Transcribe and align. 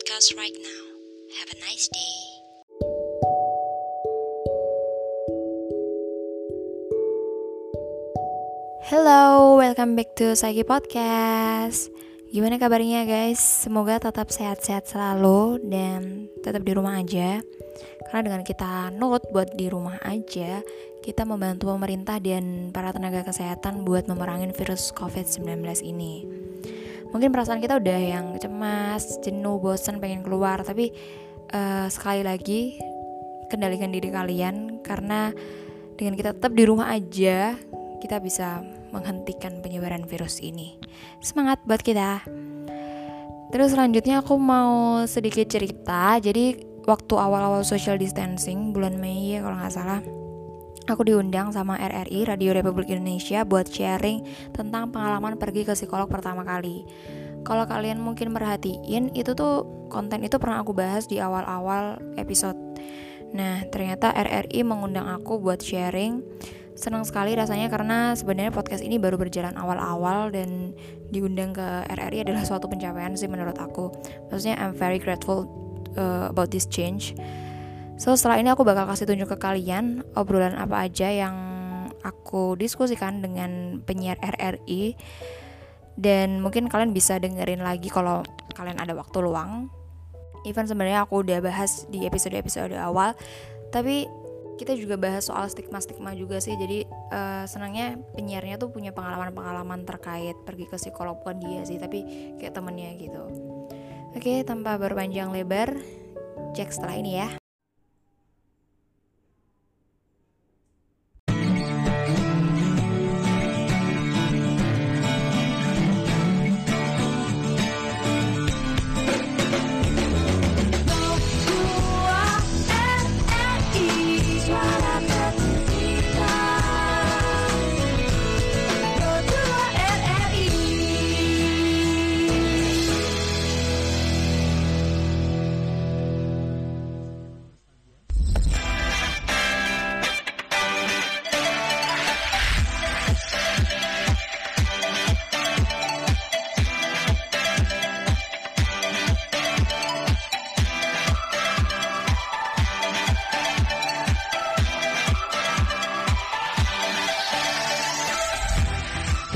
podcast 0.00 0.32
right 0.40 0.56
now. 0.56 0.82
Have 1.36 1.52
a 1.52 1.58
nice 1.60 1.84
day. 1.92 2.16
Hello, 8.88 9.60
welcome 9.60 10.00
back 10.00 10.16
to 10.16 10.32
Sagi 10.32 10.64
Podcast. 10.64 11.92
Gimana 12.32 12.56
kabarnya 12.56 13.04
guys? 13.04 13.44
Semoga 13.44 14.00
tetap 14.00 14.32
sehat-sehat 14.32 14.88
selalu 14.88 15.60
dan 15.68 16.32
tetap 16.40 16.64
di 16.64 16.72
rumah 16.72 16.96
aja. 16.96 17.44
Karena 18.08 18.20
dengan 18.24 18.40
kita 18.40 18.96
nurut 18.96 19.28
buat 19.28 19.52
di 19.52 19.68
rumah 19.68 20.00
aja, 20.00 20.64
kita 21.04 21.28
membantu 21.28 21.76
pemerintah 21.76 22.16
dan 22.24 22.72
para 22.72 22.96
tenaga 22.96 23.20
kesehatan 23.28 23.84
buat 23.84 24.08
memerangi 24.08 24.48
virus 24.56 24.96
COVID-19 24.96 25.60
ini. 25.84 26.39
Mungkin 27.10 27.34
perasaan 27.34 27.58
kita 27.58 27.82
udah 27.82 27.98
yang 27.98 28.26
cemas, 28.38 29.18
jenuh, 29.22 29.58
bosan, 29.58 29.98
pengen 29.98 30.22
keluar, 30.22 30.62
tapi 30.62 30.94
uh, 31.50 31.90
sekali 31.90 32.22
lagi 32.22 32.78
kendalikan 33.50 33.90
diri 33.90 34.14
kalian 34.14 34.78
karena 34.86 35.34
dengan 35.98 36.14
kita 36.14 36.32
tetap 36.38 36.54
di 36.54 36.64
rumah 36.64 36.88
aja, 36.94 37.58
kita 38.00 38.22
bisa 38.22 38.62
menghentikan 38.94 39.58
penyebaran 39.60 40.06
virus 40.06 40.38
ini. 40.40 40.78
Semangat 41.20 41.60
buat 41.66 41.82
kita. 41.82 42.24
Terus 43.50 43.74
selanjutnya 43.74 44.22
aku 44.22 44.38
mau 44.38 45.02
sedikit 45.10 45.50
cerita. 45.50 46.16
Jadi 46.22 46.62
waktu 46.86 47.14
awal-awal 47.18 47.66
social 47.66 47.98
distancing 47.98 48.70
bulan 48.70 48.96
Mei 48.96 49.36
ya 49.36 49.42
kalau 49.42 49.58
nggak 49.58 49.74
salah, 49.74 50.00
aku 50.90 51.06
diundang 51.06 51.54
sama 51.54 51.78
RRI 51.78 52.26
Radio 52.26 52.50
Republik 52.50 52.90
Indonesia 52.90 53.46
buat 53.46 53.70
sharing 53.70 54.26
tentang 54.50 54.90
pengalaman 54.90 55.38
pergi 55.38 55.62
ke 55.62 55.78
psikolog 55.78 56.10
pertama 56.10 56.42
kali. 56.42 56.82
Kalau 57.46 57.64
kalian 57.64 58.02
mungkin 58.02 58.34
merhatiin 58.34 59.14
itu 59.16 59.32
tuh 59.32 59.64
konten 59.88 60.20
itu 60.26 60.36
pernah 60.36 60.60
aku 60.60 60.76
bahas 60.76 61.08
di 61.08 61.22
awal-awal 61.22 62.02
episode. 62.20 62.58
Nah, 63.30 63.62
ternyata 63.70 64.10
RRI 64.10 64.66
mengundang 64.66 65.06
aku 65.06 65.38
buat 65.38 65.62
sharing 65.62 66.20
senang 66.80 67.04
sekali 67.04 67.36
rasanya 67.36 67.68
karena 67.68 68.16
sebenarnya 68.16 68.56
podcast 68.56 68.80
ini 68.80 68.96
baru 68.96 69.20
berjalan 69.20 69.52
awal-awal 69.52 70.32
dan 70.32 70.72
diundang 71.12 71.52
ke 71.52 71.66
RRI 71.92 72.24
adalah 72.24 72.42
suatu 72.48 72.72
pencapaian 72.72 73.12
sih 73.14 73.28
menurut 73.28 73.60
aku. 73.60 73.92
Maksudnya 74.32 74.56
I'm 74.56 74.72
very 74.72 74.96
grateful 74.96 75.44
uh, 76.00 76.32
about 76.32 76.48
this 76.48 76.64
change. 76.64 77.12
So 78.00 78.16
setelah 78.16 78.40
ini 78.40 78.48
aku 78.48 78.64
bakal 78.64 78.88
kasih 78.88 79.04
tunjuk 79.04 79.36
ke 79.36 79.36
kalian 79.36 80.00
obrolan 80.16 80.56
apa 80.56 80.88
aja 80.88 81.12
yang 81.12 81.36
aku 82.00 82.56
diskusikan 82.56 83.20
dengan 83.20 83.84
penyiar 83.84 84.16
RRI 84.24 84.96
dan 86.00 86.40
mungkin 86.40 86.72
kalian 86.72 86.96
bisa 86.96 87.20
dengerin 87.20 87.60
lagi 87.60 87.92
kalau 87.92 88.24
kalian 88.56 88.80
ada 88.80 88.96
waktu 88.96 89.20
luang. 89.20 89.68
Even 90.48 90.64
sebenarnya 90.64 91.04
aku 91.04 91.20
udah 91.20 91.44
bahas 91.44 91.84
di 91.92 92.08
episode-episode 92.08 92.72
awal, 92.72 93.12
tapi 93.68 94.08
kita 94.56 94.72
juga 94.72 94.96
bahas 94.96 95.28
soal 95.28 95.52
stigma-stigma 95.52 96.16
juga 96.16 96.40
sih. 96.40 96.56
Jadi 96.56 96.88
uh, 97.12 97.44
senangnya 97.44 98.00
penyiarnya 98.16 98.56
tuh 98.56 98.72
punya 98.72 98.96
pengalaman-pengalaman 98.96 99.84
terkait 99.84 100.40
pergi 100.48 100.64
ke 100.72 100.80
psikolog 100.80 101.20
bukan 101.20 101.36
dia 101.36 101.68
sih 101.68 101.76
tapi 101.76 102.32
kayak 102.40 102.56
temennya 102.56 102.96
gitu. 102.96 103.28
Oke 104.16 104.40
tanpa 104.48 104.80
berpanjang 104.80 105.28
lebar 105.28 105.76
cek 106.56 106.72
setelah 106.72 106.96
ini 106.96 107.20
ya 107.20 107.39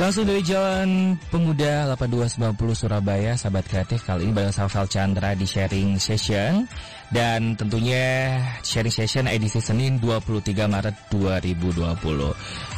Langsung 0.04 0.28
dari 0.28 0.44
Jalan 0.44 1.16
Pemuda 1.32 1.88
8290 1.96 2.76
Surabaya, 2.76 3.40
sahabat 3.40 3.64
kreatif 3.64 4.04
kali 4.04 4.28
ini 4.28 4.36
bareng 4.36 4.52
Safal 4.52 4.84
Chandra 4.84 5.32
di 5.32 5.48
sharing 5.48 5.96
session 5.96 6.68
dan 7.08 7.56
tentunya 7.56 8.36
sharing 8.60 8.92
session 8.92 9.24
edisi 9.24 9.64
Senin 9.64 9.96
23 9.96 10.44
Maret 10.68 11.08
2020. 11.08 11.96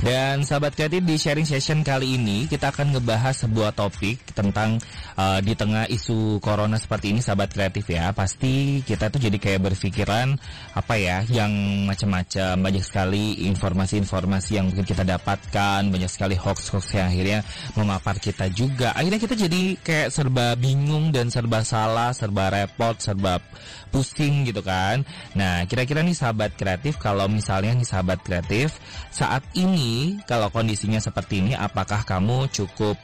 Dan 0.04 0.44
sahabat 0.44 0.76
kreatif 0.76 1.00
di 1.00 1.16
sharing 1.16 1.48
session 1.48 1.80
kali 1.80 2.20
ini 2.20 2.44
kita 2.44 2.68
akan 2.68 2.92
ngebahas 2.92 3.32
sebuah 3.32 3.72
topik 3.72 4.20
tentang 4.36 4.76
uh, 5.16 5.40
di 5.40 5.56
tengah 5.56 5.88
isu 5.88 6.36
corona 6.44 6.76
seperti 6.76 7.16
ini 7.16 7.24
sahabat 7.24 7.48
kreatif 7.56 7.88
ya. 7.88 8.12
Pasti 8.12 8.84
kita 8.84 9.08
tuh 9.08 9.24
jadi 9.24 9.40
kayak 9.40 9.72
berpikiran 9.72 10.36
apa 10.76 10.94
ya 11.00 11.24
yang 11.32 11.48
macam-macam 11.88 12.60
banyak 12.60 12.84
sekali 12.84 13.48
informasi-informasi 13.48 14.50
yang 14.60 14.68
mungkin 14.68 14.84
kita 14.84 15.00
dapatkan, 15.00 15.88
banyak 15.88 16.10
sekali 16.12 16.36
hoax-hoax 16.36 16.92
yang 16.92 17.08
akhirnya 17.08 17.40
memapar 17.72 18.20
kita 18.20 18.52
juga. 18.52 18.92
Akhirnya 18.92 19.16
kita 19.16 19.32
jadi 19.32 19.80
kayak 19.80 20.12
serba 20.12 20.52
bingung 20.60 21.08
dan 21.08 21.32
serba 21.32 21.64
salah, 21.64 22.12
serba 22.12 22.52
repot, 22.52 23.00
serba 23.00 23.40
pusing 23.88 24.44
gitu 24.44 24.60
kan. 24.60 25.08
Nah, 25.32 25.64
kira-kira 25.64 26.04
nih 26.04 26.12
sahabat 26.12 26.52
kreatif 26.52 27.00
kalau 27.00 27.24
misalnya 27.32 27.72
nih 27.72 27.88
sahabat 27.88 28.20
kreatif 28.20 28.76
saat 29.08 29.40
ini 29.56 29.85
kalau 30.24 30.48
kondisinya 30.50 31.00
seperti 31.02 31.42
ini 31.42 31.52
apakah 31.52 32.02
kamu 32.06 32.48
cukup 32.52 32.96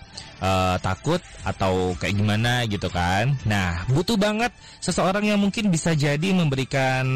uh, 0.42 0.76
takut 0.82 1.22
atau 1.46 1.94
kayak 1.96 2.14
gimana 2.18 2.66
gitu 2.66 2.90
kan. 2.90 3.38
Nah, 3.46 3.86
butuh 3.88 4.18
banget 4.18 4.50
seseorang 4.82 5.22
yang 5.22 5.38
mungkin 5.38 5.70
bisa 5.70 5.94
jadi 5.94 6.34
memberikan 6.34 7.06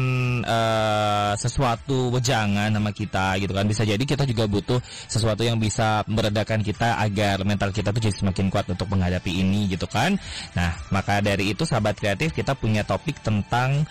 uh, 0.47 1.35
sesuatu 1.35 2.09
wejangan 2.15 2.71
sama 2.71 2.91
kita 2.95 3.37
gitu 3.43 3.51
kan. 3.51 3.67
Bisa 3.67 3.83
jadi 3.83 4.01
kita 4.01 4.23
juga 4.23 4.47
butuh 4.47 4.79
sesuatu 5.11 5.43
yang 5.43 5.59
bisa 5.59 6.07
meredakan 6.07 6.63
kita 6.63 7.03
agar 7.03 7.43
mental 7.43 7.75
kita 7.75 7.91
tuh 7.91 8.01
jadi 8.01 8.15
semakin 8.15 8.47
kuat 8.47 8.65
untuk 8.71 8.87
menghadapi 8.87 9.31
ini 9.43 9.67
gitu 9.67 9.85
kan. 9.85 10.15
Nah, 10.55 10.71
maka 10.89 11.19
dari 11.19 11.51
itu 11.51 11.67
sahabat 11.67 11.99
kreatif 11.99 12.31
kita 12.31 12.55
punya 12.55 12.87
topik 12.87 13.19
tentang 13.19 13.83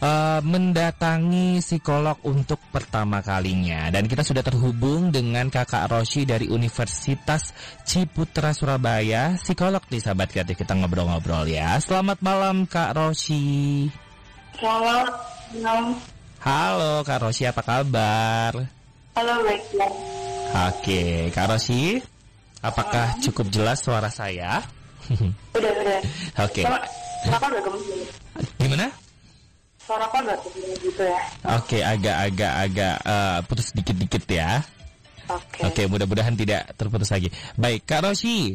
uh, 0.00 0.40
mendatangi 0.42 1.60
psikolog 1.60 2.18
untuk 2.26 2.58
pertama 2.72 3.20
kalinya 3.20 3.92
dan 3.92 4.08
kita 4.08 4.24
sudah 4.24 4.40
terhubung 4.42 5.12
dengan 5.12 5.52
Kakak 5.52 5.92
Roshi 5.92 6.24
dari 6.24 6.48
Universitas 6.48 7.52
Ciputra 7.84 8.50
Surabaya, 8.56 9.36
psikolog 9.36 9.84
di 9.86 10.00
sahabat 10.00 10.32
kreatif 10.32 10.58
kita 10.58 10.74
ngobrol-ngobrol 10.74 11.46
ya. 11.46 11.76
Selamat 11.78 12.18
malam 12.24 12.64
Kak 12.64 12.96
Roshi. 12.96 13.86
Selamat 14.56 15.12
malam. 15.60 15.96
Halo 16.40 17.04
Kak 17.04 17.20
Roshi, 17.20 17.44
apa 17.44 17.60
kabar? 17.60 18.52
Halo 19.12 19.34
baik 19.44 19.62
Oke, 20.50 21.30
Kak 21.30 21.46
Roshi, 21.46 22.00
apakah 22.64 23.20
cukup 23.22 23.52
jelas 23.54 23.78
suara 23.84 24.10
saya? 24.10 24.64
udah 25.56 25.72
udah. 25.84 26.00
Oke. 26.42 26.62
Udah 26.64 27.60
gemes? 27.60 27.84
Gimana? 28.56 29.09
Suara 29.90 30.06
kok 30.06 30.22
agak 30.22 30.38
gitu 30.78 31.02
ya. 31.02 31.18
Oke, 31.58 31.66
okay, 31.66 31.80
agak-agak 31.82 32.52
agak 32.62 32.96
uh, 33.02 33.38
putus 33.42 33.74
dikit-dikit 33.74 34.22
ya. 34.30 34.62
Oke. 35.26 35.42
Okay. 35.50 35.62
Oke, 35.66 35.74
okay, 35.82 35.84
mudah-mudahan 35.90 36.38
tidak 36.38 36.70
terputus 36.78 37.10
lagi. 37.10 37.26
Baik, 37.58 37.82
Kak 37.90 38.06
Rosi. 38.06 38.54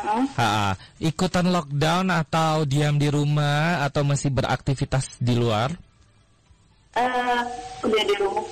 Uh-huh. 0.00 0.24
Ha, 0.40 0.76
ikutan 1.00 1.52
lockdown 1.52 2.08
atau 2.08 2.64
diam 2.64 2.96
di 2.96 3.12
rumah 3.12 3.84
atau 3.84 4.00
masih 4.00 4.32
beraktivitas 4.32 5.20
di 5.20 5.36
luar? 5.36 5.76
Uh, 6.96 7.44
udah 7.84 8.02
di 8.08 8.14
rumah. 8.16 8.44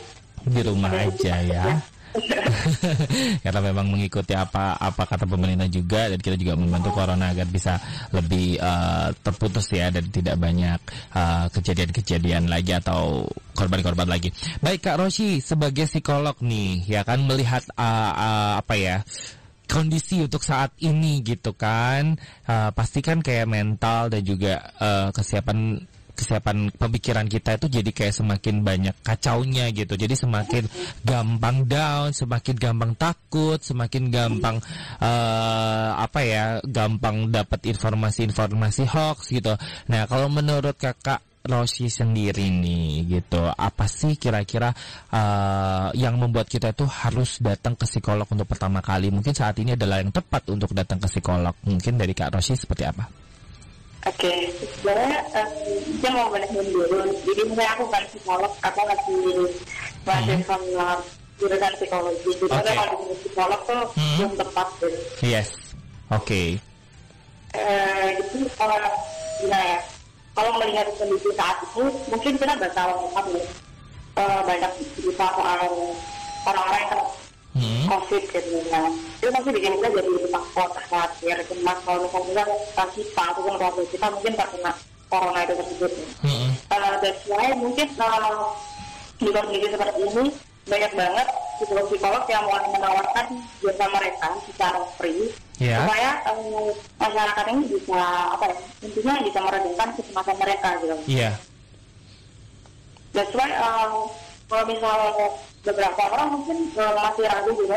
Di 0.44 0.60
rumah 0.60 0.90
udah 0.92 1.08
aja 1.08 1.34
ya. 1.40 1.64
karena 3.44 3.60
memang 3.60 3.86
mengikuti 3.90 4.32
apa 4.34 4.78
apa 4.78 5.02
kata 5.04 5.26
pemerintah 5.26 5.68
juga 5.68 6.10
dan 6.10 6.18
kita 6.18 6.38
juga 6.38 6.54
membantu 6.56 6.94
corona 6.94 7.34
agar 7.34 7.46
bisa 7.50 7.76
lebih 8.14 8.58
uh, 8.58 9.10
terputus 9.22 9.66
ya 9.74 9.90
dan 9.90 10.06
tidak 10.10 10.38
banyak 10.38 10.80
kejadian 11.54 11.74
kejadian-kejadian 11.74 12.48
lagi 12.48 12.72
atau 12.76 13.28
korban-korban 13.54 14.08
lagi. 14.08 14.30
Baik 14.62 14.86
Kak 14.86 14.98
Roshi 15.02 15.42
sebagai 15.42 15.90
psikolog 15.90 16.38
nih 16.40 16.86
ya 16.86 17.02
kan 17.02 17.20
melihat 17.26 17.66
uh, 17.76 18.12
uh, 18.14 18.52
apa 18.62 18.74
ya 18.78 18.96
kondisi 19.64 20.22
untuk 20.22 20.44
saat 20.44 20.70
ini 20.80 21.24
gitu 21.24 21.56
kan 21.56 22.20
uh, 22.46 22.70
pastikan 22.70 23.24
kayak 23.24 23.48
mental 23.48 24.12
dan 24.12 24.22
juga 24.22 24.60
uh, 24.78 25.08
kesiapan 25.10 25.80
kesiapan 26.14 26.70
pemikiran 26.74 27.26
kita 27.26 27.58
itu 27.58 27.66
jadi 27.82 27.90
kayak 27.90 28.14
semakin 28.14 28.62
banyak 28.62 28.96
kacaunya 29.02 29.68
gitu. 29.74 29.98
Jadi 29.98 30.14
semakin 30.14 30.64
gampang 31.02 31.66
down 31.66 32.14
semakin 32.14 32.54
gampang 32.56 32.92
takut 32.94 33.58
semakin 33.60 34.08
gampang 34.08 34.56
uh, 35.02 35.90
apa 35.98 36.20
ya 36.22 36.44
gampang 36.64 37.28
dapat 37.28 37.60
informasi-informasi 37.74 38.86
hoax 38.88 39.34
gitu. 39.34 39.58
Nah 39.90 40.06
kalau 40.06 40.30
menurut 40.30 40.78
kakak 40.78 41.20
Roshi 41.44 41.92
sendiri 41.92 42.48
nih 42.48 43.04
gitu 43.04 43.44
apa 43.44 43.84
sih 43.84 44.16
kira-kira 44.16 44.72
uh, 45.12 45.92
yang 45.92 46.16
membuat 46.16 46.48
kita 46.48 46.72
itu 46.72 46.88
harus 46.88 47.36
datang 47.36 47.76
ke 47.76 47.84
psikolog 47.84 48.24
untuk 48.32 48.48
pertama 48.48 48.80
kali? 48.80 49.12
Mungkin 49.12 49.36
saat 49.36 49.60
ini 49.60 49.76
adalah 49.76 50.00
yang 50.00 50.08
tepat 50.08 50.48
untuk 50.48 50.72
datang 50.72 50.96
ke 50.96 51.04
psikolog. 51.04 51.52
Mungkin 51.68 52.00
dari 52.00 52.16
Kak 52.16 52.32
Roshi 52.32 52.56
seperti 52.56 52.88
apa? 52.88 53.04
Oke, 54.04 54.52
sebenarnya 54.52 55.24
um, 55.32 55.48
saya 55.96 56.10
mau 56.12 56.28
benerin 56.28 56.68
dulu. 56.68 57.08
Jadi 57.24 57.40
misalnya 57.48 57.72
aku 57.72 57.82
bukan 57.88 58.04
psikolog, 58.12 58.52
aku 58.60 58.80
lagi 58.84 59.16
mahasiswa 60.04 60.56
hmm. 60.60 61.00
jurusan 61.40 61.72
psikologi. 61.80 62.30
Jadi 62.36 62.52
Oke. 62.52 62.72
kalau 62.76 62.94
di 63.00 63.14
psikolog 63.24 63.60
tuh 63.64 63.82
Hmm. 63.96 64.16
belum 64.20 64.32
tepat 64.36 64.68
gitu. 64.76 64.98
Yes, 65.24 65.48
oke. 66.12 66.42
Eh, 67.54 68.08
itu 68.20 68.38
kalau 68.60 68.76
gimana 69.40 69.64
ya? 69.64 69.80
Kalau 70.34 70.50
melihat 70.60 70.86
kondisi 71.00 71.30
saat 71.38 71.56
itu, 71.64 71.82
mungkin 72.10 72.32
kita 72.36 72.54
bakal 72.60 72.88
apa 73.16 73.28
ya? 73.32 73.46
eh, 74.14 74.40
banyak 74.44 74.72
cerita 75.00 75.26
soal 75.32 75.60
orang-orang 76.44 76.82
yang 76.92 77.02
Hmm. 77.54 77.86
COVID 77.86 78.22
nah 78.66 78.90
itu 79.22 79.30
pasti 79.30 79.50
bikin 79.54 79.72
kita 79.78 79.88
jadi 79.94 80.10
takut 80.26 80.70
khawatir 80.90 81.36
cemas 81.46 81.78
kalau 81.86 82.02
misalnya 82.02 82.44
kita 82.50 82.84
kita 82.98 83.22
ataupun 83.30 83.54
keluarga 83.54 83.82
kita 83.86 84.06
mungkin 84.10 84.32
terkena 84.34 84.72
corona 85.06 85.38
itu 85.46 85.54
tersebut 85.54 85.92
Hmm. 86.18 86.48
uh, 86.68 86.94
that's 86.98 87.22
why 87.30 87.46
mungkin 87.54 87.88
uh, 87.94 88.50
di 89.14 89.30
kondisi 89.30 89.66
seperti 89.70 90.00
ini 90.02 90.24
banyak 90.64 90.92
banget 90.92 91.28
psikolog-psikolog 91.54 92.24
yang 92.26 92.42
mulai 92.42 92.66
menawarkan 92.66 93.26
jasa 93.62 93.86
mereka 93.88 94.28
secara 94.44 94.80
free 94.98 95.30
Ya. 95.62 95.78
supaya 95.86 96.10
uh, 96.26 96.74
masyarakat 96.98 97.44
ini 97.54 97.62
bisa 97.70 98.02
apa 98.34 98.50
ya 98.50 98.56
intinya 98.82 99.14
bisa 99.22 99.38
meredakan 99.38 99.88
kecemasan 99.94 100.36
mereka 100.42 100.68
gitu 100.82 100.96
Iya. 101.06 101.30
That's 103.14 103.30
why 103.30 103.46
um, 103.54 104.10
kalau 104.54 104.70
misalnya 104.70 105.26
beberapa 105.66 106.02
orang 106.14 106.28
mungkin 106.30 106.58
uh, 106.78 106.94
masih 106.94 107.26
ragu 107.26 107.50
gitu 107.58 107.74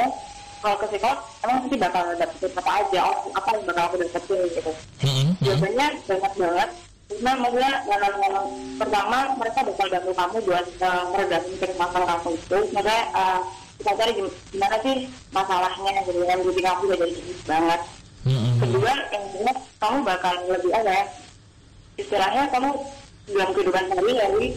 kalau 0.57 0.75
ke 0.77 0.85
psikolog 0.89 1.19
emang 1.41 1.57
nanti 1.57 1.75
bakal 1.77 2.03
dapetin 2.13 2.51
apa 2.53 2.71
aja 2.77 2.99
oh, 3.01 3.17
apa 3.33 3.49
yang 3.49 3.63
bakal 3.65 3.83
aku 3.89 3.95
dapetin 3.97 4.39
gitu 4.53 4.71
Hmm. 5.01 5.09
Hmm. 5.09 5.29
biasanya 5.41 5.87
banyak 6.05 6.33
banget 6.37 6.69
karena 7.07 7.31
maksudnya 7.39 7.73
uh, 7.87 8.45
pertama 8.77 9.17
mereka 9.41 9.59
bakal 9.65 9.87
bantu 9.89 10.11
kamu 10.13 10.37
buat 10.45 10.65
uh, 10.85 11.03
meredakan 11.09 11.71
masalah 11.73 12.05
kamu 12.13 12.29
itu 12.35 12.57
maksudnya 12.69 12.99
uh, 13.15 13.39
kita 13.77 13.91
cari 13.93 14.11
gim- 14.13 14.35
gimana 14.53 14.77
sih 14.81 14.95
masalahnya 15.33 15.91
gitu 16.05 16.19
yang 16.21 16.41
bikin 16.45 16.61
kamu 16.63 16.81
udah 16.85 16.97
jadi 17.01 17.21
banget 17.49 17.81
Hmm. 18.27 18.59
kedua 18.59 18.91
yang 19.15 19.23
jelas 19.33 19.57
kamu 19.79 19.97
bakal 20.03 20.35
lebih 20.51 20.71
apa 20.75 20.91
ya 20.91 21.03
istilahnya 21.95 22.43
kamu 22.51 22.69
dalam 23.31 23.49
kehidupan 23.55 23.83
sehari-hari 23.87 24.47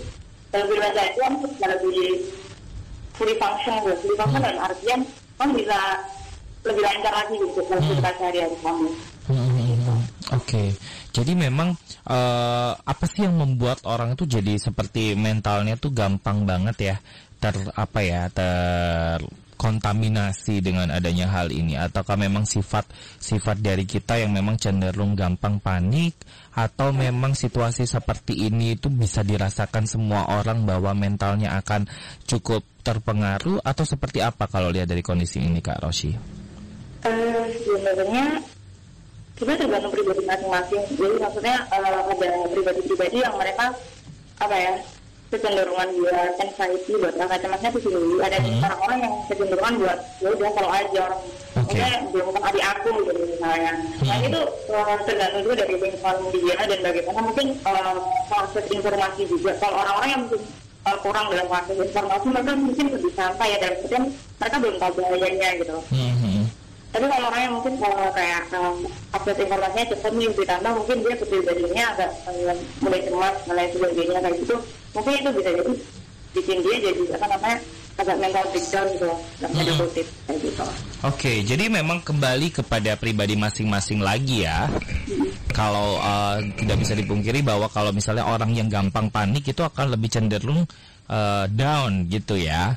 kehidupan 0.50 0.90
sehari 0.94 1.12
kamu 1.18 1.36
bisa 1.46 1.66
lebih 1.70 2.08
fully 3.14 3.34
function 3.38 3.74
gitu 3.82 3.94
fully 4.02 4.16
function 4.18 4.40
dalam 4.42 4.60
artian 4.62 5.00
kamu 5.38 5.50
bisa 5.62 5.78
lebih 6.60 6.82
lancar 6.84 7.12
lagi 7.16 7.34
gitu 7.40 7.60
dalam 7.64 7.82
kehidupan 7.88 8.14
sehari-hari 8.20 8.56
kamu. 8.60 8.88
Hmm, 9.30 10.02
Oke, 10.34 10.74
jadi 11.14 11.32
memang 11.38 11.78
eh, 12.06 12.72
apa 12.74 13.04
sih 13.06 13.24
yang 13.24 13.38
membuat 13.38 13.80
orang 13.86 14.18
itu 14.18 14.26
jadi 14.26 14.58
seperti 14.58 15.14
mentalnya 15.14 15.78
tuh 15.78 15.94
gampang 15.94 16.44
banget 16.44 16.76
ya? 16.78 16.96
Ter 17.40 17.56
apa 17.72 17.98
ya 18.04 18.28
terkontaminasi 19.60 20.64
dengan 20.64 20.88
adanya 20.88 21.28
hal 21.28 21.52
ini 21.52 21.76
ataukah 21.76 22.16
memang 22.16 22.48
sifat 22.48 22.88
sifat 23.20 23.60
dari 23.60 23.84
kita 23.84 24.16
yang 24.16 24.32
memang 24.32 24.56
cenderung 24.56 25.12
gampang 25.12 25.60
panik 25.60 26.16
atau 26.56 26.96
memang 26.96 27.36
situasi 27.36 27.84
seperti 27.84 28.48
ini 28.48 28.80
itu 28.80 28.88
bisa 28.88 29.20
dirasakan 29.20 29.84
semua 29.84 30.32
orang 30.32 30.64
bahwa 30.64 30.96
mentalnya 30.96 31.60
akan 31.60 31.84
cukup 32.24 32.64
terpengaruh 32.80 33.60
atau 33.60 33.84
seperti 33.84 34.24
apa 34.24 34.48
kalau 34.48 34.72
lihat 34.72 34.88
dari 34.88 35.04
kondisi 35.04 35.44
ini 35.44 35.60
Kak 35.60 35.84
Roshi? 35.84 36.16
Eh, 37.04 37.44
sebenarnya 37.60 38.40
kita 39.36 39.60
tergantung 39.60 39.92
pribadi 39.92 40.24
masing-masing. 40.24 40.82
Jadi 40.96 41.16
maksudnya 41.20 41.56
eh, 41.68 41.84
ada 41.84 42.48
pribadi-pribadi 42.48 43.20
yang 43.20 43.36
mereka 43.36 43.76
apa 44.40 44.56
ya 44.56 44.72
kecenderungan 45.30 45.88
buat 45.94 46.32
anxiety 46.42 46.92
buat 46.98 47.14
rasa 47.14 47.36
cemasnya 47.38 47.68
itu 47.70 47.80
tinggi. 47.86 48.16
Ada 48.18 48.36
Hmm. 48.42 48.62
orang-orang 48.66 48.98
yang 49.06 49.14
kecenderungan 49.30 49.74
buat 49.78 49.98
ya 50.18 50.28
udah 50.34 50.50
kalau 50.52 50.70
aja 50.70 51.00
orang. 51.06 51.22
Maksudnya 51.50 51.90
belum 52.10 52.34
adik 52.34 52.64
aku 52.66 52.88
gitu 52.98 53.22
misalnya. 53.30 53.72
Nah 54.02 54.16
Hmm. 54.18 54.26
itu 54.26 54.40
eh, 54.70 54.96
tergantung 55.06 55.42
juga 55.46 55.54
dari 55.62 55.74
lingkungan 55.78 56.16
dia 56.34 56.56
dan 56.66 56.78
bagaimana 56.82 57.20
mungkin 57.22 57.46
proses 58.26 58.64
informasi 58.70 59.22
juga. 59.30 59.50
Kalau 59.62 59.76
orang-orang 59.78 60.10
yang 60.10 60.22
mungkin 60.26 60.40
eh, 60.80 60.96
kurang 61.04 61.26
dalam 61.30 61.46
proses 61.46 61.76
informasi 61.78 62.26
mereka 62.26 62.50
mungkin 62.56 62.86
lebih 62.90 63.12
santai 63.14 63.48
ya 63.54 63.58
dan 63.60 63.72
kemudian 63.78 64.04
mereka 64.40 64.56
belum 64.58 64.76
tahu 64.80 64.92
bahayanya 64.98 65.48
gitu. 65.62 65.76
Hmm, 65.94 66.12
hmm. 66.18 66.29
Tapi 66.90 67.06
kalau 67.06 67.26
orang 67.30 67.42
yang 67.46 67.54
mungkin 67.54 67.74
kalau 67.78 68.10
kayak 68.10 68.42
um, 68.50 68.76
update 69.14 69.40
informasinya 69.46 69.86
cepat 69.94 70.12
nih 70.18 70.28
ditambah 70.34 70.72
mungkin 70.74 70.96
dia 71.06 71.14
kepribadiannya 71.22 71.84
agak 71.94 72.10
um, 72.26 72.58
mulai 72.82 73.00
cemas, 73.06 73.36
mulai 73.46 73.66
sebagainya 73.70 74.18
kayak 74.18 74.36
gitu, 74.42 74.56
mungkin 74.90 75.12
itu 75.14 75.30
bisa 75.38 75.50
jadi 75.54 75.72
bikin 76.30 76.58
dia 76.66 76.76
jadi 76.90 77.02
apa 77.14 77.26
namanya 77.30 77.58
agak 78.00 78.16
mental 78.16 78.44
breakdown 78.48 78.86
gitu, 78.96 79.06
dalam 79.38 79.50
Hmm. 79.54 79.78
kutip 79.86 80.06
kayak 80.26 80.38
gitu. 80.40 80.64
Oke, 81.04 81.32
jadi 81.46 81.64
memang 81.68 81.98
kembali 82.00 82.48
kepada 82.52 82.96
pribadi 82.96 83.34
masing-masing 83.36 84.00
lagi 84.02 84.48
ya. 84.48 84.66
Kalau 85.54 86.00
uh, 86.00 86.42
tidak 86.56 86.76
bisa 86.80 86.96
dipungkiri 86.96 87.44
bahwa 87.44 87.68
kalau 87.68 87.92
misalnya 87.92 88.24
orang 88.24 88.50
yang 88.56 88.66
gampang 88.72 89.12
panik 89.12 89.46
itu 89.46 89.60
akan 89.60 89.94
lebih 89.94 90.08
cenderung 90.10 90.64
uh, 91.06 91.44
down 91.50 92.08
gitu 92.08 92.34
ya. 92.34 92.74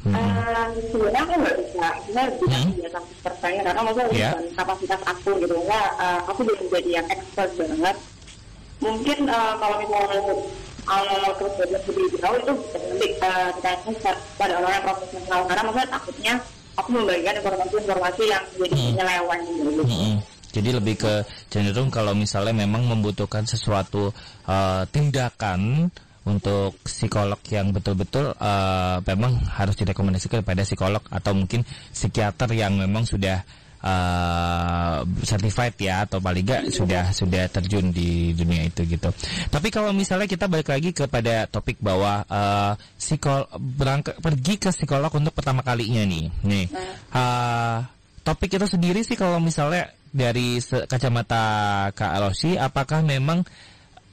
Hmm. 0.00 0.16
Eh, 0.16 0.66
sebenarnya 0.88 1.20
aku 1.28 1.34
nggak 1.44 1.56
bisa, 1.60 1.86
sebenarnya 2.08 2.32
bisa 2.40 2.56
Hmm. 2.56 2.72
biasa 2.72 2.98
percaya 3.20 3.58
karena 3.60 3.80
maksudnya 3.84 4.08
Ya. 4.16 4.30
bukan 4.32 4.44
kapasitas 4.56 5.00
aku 5.04 5.30
gitu, 5.44 5.54
nggak, 5.60 5.88
eh, 6.00 6.20
aku 6.24 6.40
belum 6.40 6.66
jadi 6.72 6.90
yang 6.96 7.06
expert 7.12 7.50
banget. 7.60 7.96
Mungkin 8.80 9.18
eh, 9.28 9.52
kalau 9.60 9.76
misalnya 9.76 10.34
kalau 10.80 11.30
terus 11.36 11.52
belajar 11.60 11.80
lebih 11.84 12.06
jauh 12.16 12.36
itu 12.40 12.52
bisa 12.56 12.78
lebih 12.88 13.10
eh, 13.20 13.50
kita 13.60 14.10
pada 14.40 14.54
orang 14.56 14.72
yang 14.72 14.84
profesional 14.88 15.40
karena 15.44 15.62
maksudnya 15.68 15.90
takutnya 15.92 16.34
aku 16.80 16.88
membagikan 16.96 17.34
informasi-informasi 17.36 18.22
yang 18.24 18.44
jadi 18.56 18.72
Hmm. 18.74 18.86
penyelewan 18.96 19.38
gitu. 19.44 19.82
Mm-mm. 19.84 20.14
Jadi 20.50 20.70
lebih 20.74 20.94
ke 20.98 21.12
cenderung 21.46 21.94
kalau 21.94 22.10
misalnya 22.10 22.50
memang 22.50 22.82
membutuhkan 22.82 23.46
sesuatu 23.46 24.10
uh, 24.50 24.82
tindakan 24.90 25.92
untuk 26.28 26.76
psikolog 26.84 27.40
yang 27.48 27.72
betul-betul 27.72 28.36
uh, 28.36 29.00
memang 29.08 29.40
harus 29.56 29.72
direkomendasikan 29.72 30.44
kepada 30.44 30.68
psikolog 30.68 31.00
atau 31.08 31.32
mungkin 31.32 31.64
psikiater 31.96 32.52
yang 32.52 32.76
memang 32.76 33.08
sudah 33.08 33.40
uh, 33.80 35.00
certified 35.24 35.74
ya 35.80 36.04
atau 36.04 36.20
paling 36.20 36.44
nggak 36.44 36.62
sudah 36.68 37.08
sudah 37.12 37.48
terjun 37.48 37.88
di 37.88 38.36
dunia 38.36 38.68
itu 38.68 38.84
gitu. 38.84 39.08
Tapi 39.48 39.68
kalau 39.72 39.96
misalnya 39.96 40.28
kita 40.28 40.46
balik 40.46 40.68
lagi 40.68 40.92
kepada 40.92 41.48
topik 41.48 41.80
bahwa 41.80 42.24
uh, 42.28 42.76
psikol 43.00 43.48
berangkat 43.56 44.20
pergi 44.20 44.54
ke 44.60 44.70
psikolog 44.72 45.12
untuk 45.16 45.32
pertama 45.32 45.64
kalinya 45.64 46.04
nih, 46.04 46.28
nih. 46.44 46.66
Uh, 47.10 47.80
topik 48.20 48.60
itu 48.60 48.66
sendiri 48.68 49.00
sih 49.00 49.16
kalau 49.16 49.40
misalnya 49.40 49.88
dari 50.10 50.58
kacamata 50.60 51.42
Kak 51.94 52.14
Rosi, 52.18 52.58
apakah 52.58 53.00
memang 53.00 53.46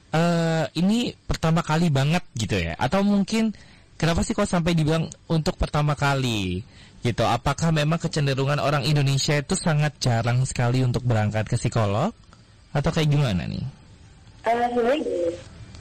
eh 0.08 0.64
ini 0.80 1.12
pertama 1.12 1.60
kali 1.60 1.92
banget 1.92 2.24
gitu 2.36 2.56
ya? 2.56 2.72
Atau 2.80 3.04
mungkin 3.04 3.52
kenapa 4.00 4.24
sih 4.24 4.32
kok 4.32 4.48
sampai 4.48 4.72
dibilang 4.72 5.10
untuk 5.28 5.60
pertama 5.60 5.92
kali 5.92 6.64
gitu? 7.04 7.24
Apakah 7.28 7.70
memang 7.70 8.00
kecenderungan 8.00 8.58
orang 8.58 8.84
Indonesia 8.88 9.36
itu 9.36 9.54
sangat 9.54 10.00
jarang 10.00 10.42
sekali 10.48 10.80
untuk 10.80 11.04
berangkat 11.04 11.44
ke 11.46 11.56
psikolog? 11.60 12.14
Atau 12.72 12.90
kayak 12.92 13.08
gimana 13.12 13.44
nih? 13.44 13.64
Sebenarnya 14.44 15.04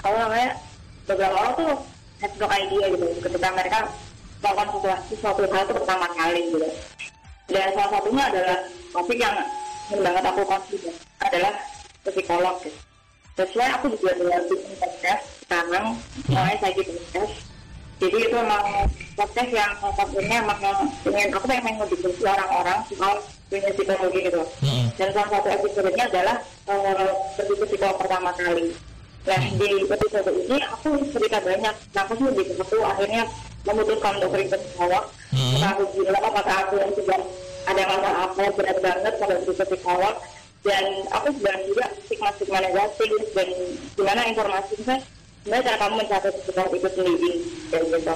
kalau 0.03 0.17
namanya 0.27 0.49
beberapa 1.07 1.35
orang 1.39 1.53
tuh 1.55 1.71
have 2.19 2.35
no 2.35 2.47
idea 2.51 2.85
gitu 2.91 3.05
ketika 3.23 3.47
mereka 3.55 3.79
melakukan 4.43 4.67
sesuatu, 4.75 5.03
sesuatu 5.13 5.41
hal 5.47 5.63
itu 5.63 5.73
pertama 5.77 6.07
kali 6.13 6.41
gitu. 6.51 6.67
Dan 7.47 7.71
salah 7.71 7.89
satunya 7.95 8.23
adalah 8.27 8.57
topik 8.91 9.17
yang 9.23 9.35
banget 9.87 10.23
aku 10.27 10.41
consider 10.43 10.93
adalah 11.23 11.53
psikolog 12.03 12.55
gitu. 12.59 12.86
Sesuai 13.37 13.69
aku 13.77 13.85
juga 13.93 14.17
dengar 14.17 14.41
bikin 14.49 14.73
podcast 14.81 15.23
sekarang, 15.45 15.85
namanya 16.25 16.57
saya 16.57 16.73
podcast. 16.73 17.33
Jadi 17.97 18.17
itu 18.17 18.35
emang 18.37 18.65
podcast 19.13 19.51
yang 19.53 19.71
satunya 19.77 20.37
emang 20.41 20.59
ingin 21.05 21.29
aku 21.33 21.45
pengen 21.49 21.73
ngediskusi 21.81 22.21
orang-orang 22.25 22.79
soal 22.93 23.17
punya 23.49 23.71
psikologi 23.73 24.19
gitu 24.27 24.43
Mm-mm. 24.61 24.85
dan 24.99 25.07
salah 25.15 25.29
satu 25.39 25.47
episodenya 25.49 26.05
adalah 26.11 26.37
uh, 26.67 27.09
pergi 27.39 27.53
ke 27.57 27.65
psikolog 27.73 27.97
pertama 27.97 28.29
kali 28.35 28.75
nah 29.23 29.39
di 29.39 29.69
episode 29.87 30.29
ini 30.35 30.57
aku 30.67 30.89
cerita 31.09 31.39
banyak 31.41 31.75
kenapa 31.95 32.11
sih 32.15 32.27
di 32.37 32.43
aku 32.59 32.77
akhirnya 32.83 33.23
memutuskan 33.65 34.13
untuk 34.19 34.29
ke 34.35 34.57
psikolog 34.61 35.03
Hmm. 35.27 35.59
apakah 35.59 35.69
aku 35.75 35.83
gila 35.99 36.19
apakah 36.23 36.55
aku 36.63 36.73
yang 36.79 36.91
juga 36.95 37.15
ada 37.67 37.81
masalah 37.83 38.13
apa 38.31 38.39
yang 38.47 38.53
berat 38.55 38.77
banget 38.79 39.13
pergi 39.19 39.51
ke 39.59 39.65
psikolog 39.67 40.15
dan 40.63 40.83
aku 41.11 41.27
sebenarnya 41.35 41.65
juga 41.67 41.85
stigma-stigma 42.17 42.59
negatif 42.65 43.09
dan 43.37 43.47
gimana 43.93 44.21
informasi 44.25 44.73
saya 44.81 44.99
sebenarnya 45.45 45.65
cara 45.69 45.77
kamu 45.85 45.93
mencapai 46.01 46.31
psikolog 46.41 46.71
itu 46.73 46.89
sendiri? 46.97 47.31
Dan 47.69 47.81
gitu. 47.93 48.15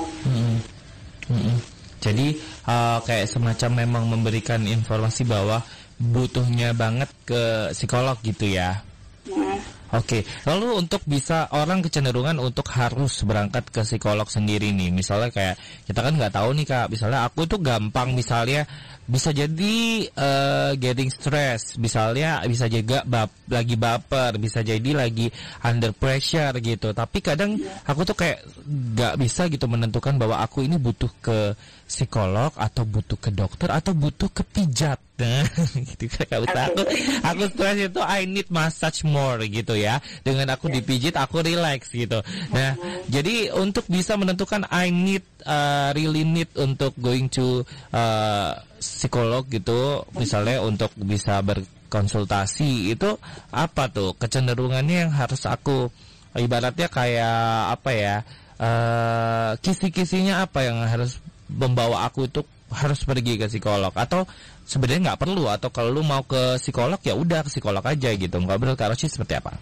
Jadi 2.02 2.28
uh, 2.66 2.98
kayak 3.06 3.30
semacam 3.30 3.72
memang 3.86 4.04
memberikan 4.10 4.66
informasi 4.66 5.22
bahwa 5.30 5.62
butuhnya 6.02 6.74
banget 6.74 7.14
ke 7.30 7.70
psikolog 7.78 8.18
gitu 8.26 8.50
ya. 8.50 8.82
Nah, 9.30 9.62
Oke, 9.92 10.24
lalu 10.48 10.80
untuk 10.80 11.04
bisa 11.04 11.52
orang 11.52 11.84
kecenderungan 11.84 12.40
untuk 12.40 12.64
harus 12.72 13.28
berangkat 13.28 13.68
ke 13.76 13.84
psikolog 13.84 14.24
sendiri 14.24 14.72
nih, 14.72 14.88
misalnya 14.88 15.28
kayak 15.36 15.60
kita 15.84 16.00
kan 16.00 16.16
nggak 16.16 16.32
tahu 16.32 16.56
nih 16.56 16.64
kak, 16.64 16.88
misalnya 16.88 17.28
aku 17.28 17.44
tuh 17.44 17.60
gampang 17.60 18.16
misalnya 18.16 18.64
bisa 19.10 19.34
jadi 19.34 20.08
eh, 20.08 20.72
getting 20.78 21.10
stress, 21.10 21.76
misalnya 21.82 22.42
bisa 22.46 22.70
juga 22.70 23.02
bap, 23.04 23.34
lagi 23.50 23.76
baper, 23.76 24.38
bisa 24.38 24.62
jadi 24.62 24.92
lagi 24.94 25.28
under 25.66 25.92
pressure 25.92 26.56
gitu. 26.62 26.94
Tapi 26.94 27.18
kadang 27.20 27.58
aku 27.84 28.08
tuh 28.08 28.16
kayak 28.16 28.46
nggak 28.66 29.16
bisa 29.18 29.50
gitu 29.50 29.66
menentukan 29.66 30.16
bahwa 30.16 30.40
aku 30.40 30.64
ini 30.64 30.78
butuh 30.78 31.12
ke 31.20 31.58
psikolog 31.92 32.56
atau 32.56 32.88
butuh 32.88 33.20
ke 33.20 33.36
dokter 33.36 33.68
atau 33.68 33.92
butuh 33.92 34.32
ke 34.32 34.48
pijat. 34.48 34.96
Nah, 35.20 35.44
gitu 35.92 36.08
kan 36.18 36.42
aku 36.42 36.48
aku 36.50 36.82
aku 37.22 37.44
stres 37.52 37.78
itu 37.92 38.02
I 38.02 38.26
need 38.26 38.48
massage 38.48 39.04
more 39.04 39.44
gitu 39.44 39.76
ya. 39.76 40.00
Dengan 40.24 40.56
aku 40.56 40.72
dipijit 40.72 41.20
aku 41.20 41.44
relax 41.44 41.92
gitu. 41.92 42.24
Nah, 42.56 42.80
jadi 43.12 43.52
untuk 43.60 43.86
bisa 43.92 44.16
menentukan 44.16 44.66
I 44.72 44.90
need 44.90 45.28
uh, 45.44 45.92
really 45.94 46.24
need 46.24 46.50
untuk 46.56 46.96
going 46.98 47.28
to 47.36 47.68
uh, 47.92 48.56
psikolog 48.82 49.46
gitu, 49.48 50.04
misalnya 50.18 50.60
untuk 50.66 50.90
bisa 50.98 51.40
berkonsultasi 51.46 52.92
itu 52.92 53.16
apa 53.54 53.88
tuh 53.94 54.18
kecenderungannya 54.18 55.08
yang 55.08 55.12
harus 55.14 55.46
aku 55.46 55.94
ibaratnya 56.36 56.90
kayak 56.90 57.78
apa 57.78 57.92
ya? 57.94 58.18
eh 58.62 59.58
kisi-kisinya 59.58 60.46
apa 60.46 60.62
yang 60.62 60.86
harus 60.86 61.18
membawa 61.50 62.06
aku 62.06 62.30
itu 62.30 62.46
harus 62.70 63.02
pergi 63.04 63.36
ke 63.36 63.50
psikolog 63.50 63.90
atau 63.90 64.24
sebenarnya 64.70 65.12
nggak 65.12 65.22
perlu 65.28 65.50
atau 65.50 65.74
kalau 65.74 65.90
lu 65.90 66.06
mau 66.06 66.24
ke 66.24 66.62
psikolog 66.62 67.02
ya 67.04 67.18
udah 67.18 67.44
ke 67.44 67.50
psikolog 67.52 67.84
aja 67.84 68.10
gitu 68.14 68.38
nggak 68.38 68.60
perlu 68.62 68.78
ke 68.78 68.86
Roshi 68.86 69.10
seperti 69.10 69.42
apa? 69.42 69.58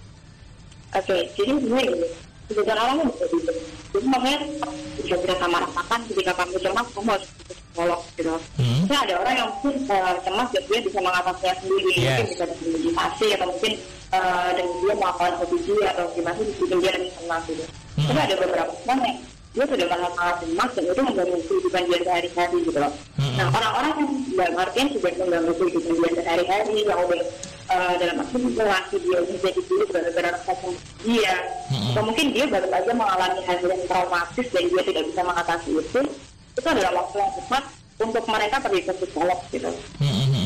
Oke, 0.90 1.18
jadi 1.38 1.54
gini, 1.58 1.86
sebenarnya 2.50 2.82
awalnya 2.82 3.06
bisa. 3.14 3.52
Jadi 3.90 4.06
makanya 4.06 4.40
bisa 5.02 5.16
bisa 5.18 5.36
sama 5.42 5.58
rasakan 5.66 6.00
ketika 6.10 6.32
kamu 6.38 6.56
cemas, 6.62 6.88
kamu 6.94 7.10
harus 7.14 7.30
psikolog 7.70 8.02
gitu. 8.18 8.34
Hmm. 8.58 8.80
Misalnya 8.84 9.02
ada 9.06 9.16
orang 9.22 9.36
yang 9.38 9.48
mungkin 9.54 9.74
eh, 9.86 10.16
cemas 10.26 10.50
dan 10.50 10.64
dia 10.66 10.80
bisa 10.82 11.00
mengatasinya 11.00 11.54
sendiri, 11.62 11.92
Yes. 11.94 12.04
mungkin 12.10 12.26
bisa 12.30 12.44
dengan 12.50 12.70
meditasi 12.74 13.26
atau 13.38 13.48
mungkin 13.48 13.74
eh, 14.10 14.50
dengan 14.58 14.74
dia 14.82 14.94
melakukan 14.98 15.34
hobi 15.40 15.76
atau 15.86 16.06
gimana 16.18 16.40
bikin 16.42 16.78
dia 16.82 16.92
lebih 16.98 17.12
tenang 17.16 17.44
gitu. 17.46 17.64
Hmm. 17.96 18.08
Tapi 18.10 18.20
ada 18.20 18.36
beberapa 18.36 18.72
orang 18.74 19.00
yang 19.06 19.18
dia 19.50 19.66
sudah 19.66 19.88
sangat 19.90 20.36
cemas 20.46 20.70
dan 20.78 20.84
itu 20.86 21.02
mengganggu 21.02 21.38
kehidupan 21.42 21.82
dia 21.90 22.00
sehari-hari 22.06 22.58
gitu 22.64 22.80
loh. 22.80 22.94
Hmm. 23.18 23.34
Nah 23.38 23.48
orang-orang 23.50 23.94
yang 23.98 24.10
dalam 24.38 24.56
artian 24.58 24.88
sudah 24.94 25.12
mengganggu 25.18 25.54
kehidupan 25.58 25.94
dia 25.98 26.12
sehari-hari 26.22 26.76
yang 26.86 27.00
udah 27.02 27.22
eh, 27.70 27.94
dalam 28.02 28.16
arti 28.18 28.38
relasi 28.58 28.96
dia 28.98 29.20
menjadi 29.22 29.62
dulu 29.62 29.84
gara-gara 29.90 30.30
rasa 30.34 30.54
dia 31.06 31.36
Hmm. 31.70 31.94
atau 31.94 32.02
mungkin 32.02 32.34
dia 32.34 32.50
baru 32.50 32.66
saja 32.66 32.92
mengalami 32.98 33.46
hal 33.46 33.58
yang 33.62 33.82
traumatis 33.86 34.48
dan 34.50 34.64
dia 34.74 34.82
tidak 34.90 35.04
bisa 35.06 35.22
mengatasi 35.22 35.70
itu 35.78 36.02
itu 36.56 36.68
adalah 36.68 36.92
waktu 37.04 37.16
yang 37.22 37.32
tepat 37.38 37.64
untuk 38.00 38.24
mereka 38.32 38.56
pergi 38.64 38.82
ke 38.88 38.94
psikolog 38.96 39.40
gitu. 39.52 39.72
Hmm, 40.00 40.08
hmm, 40.08 40.39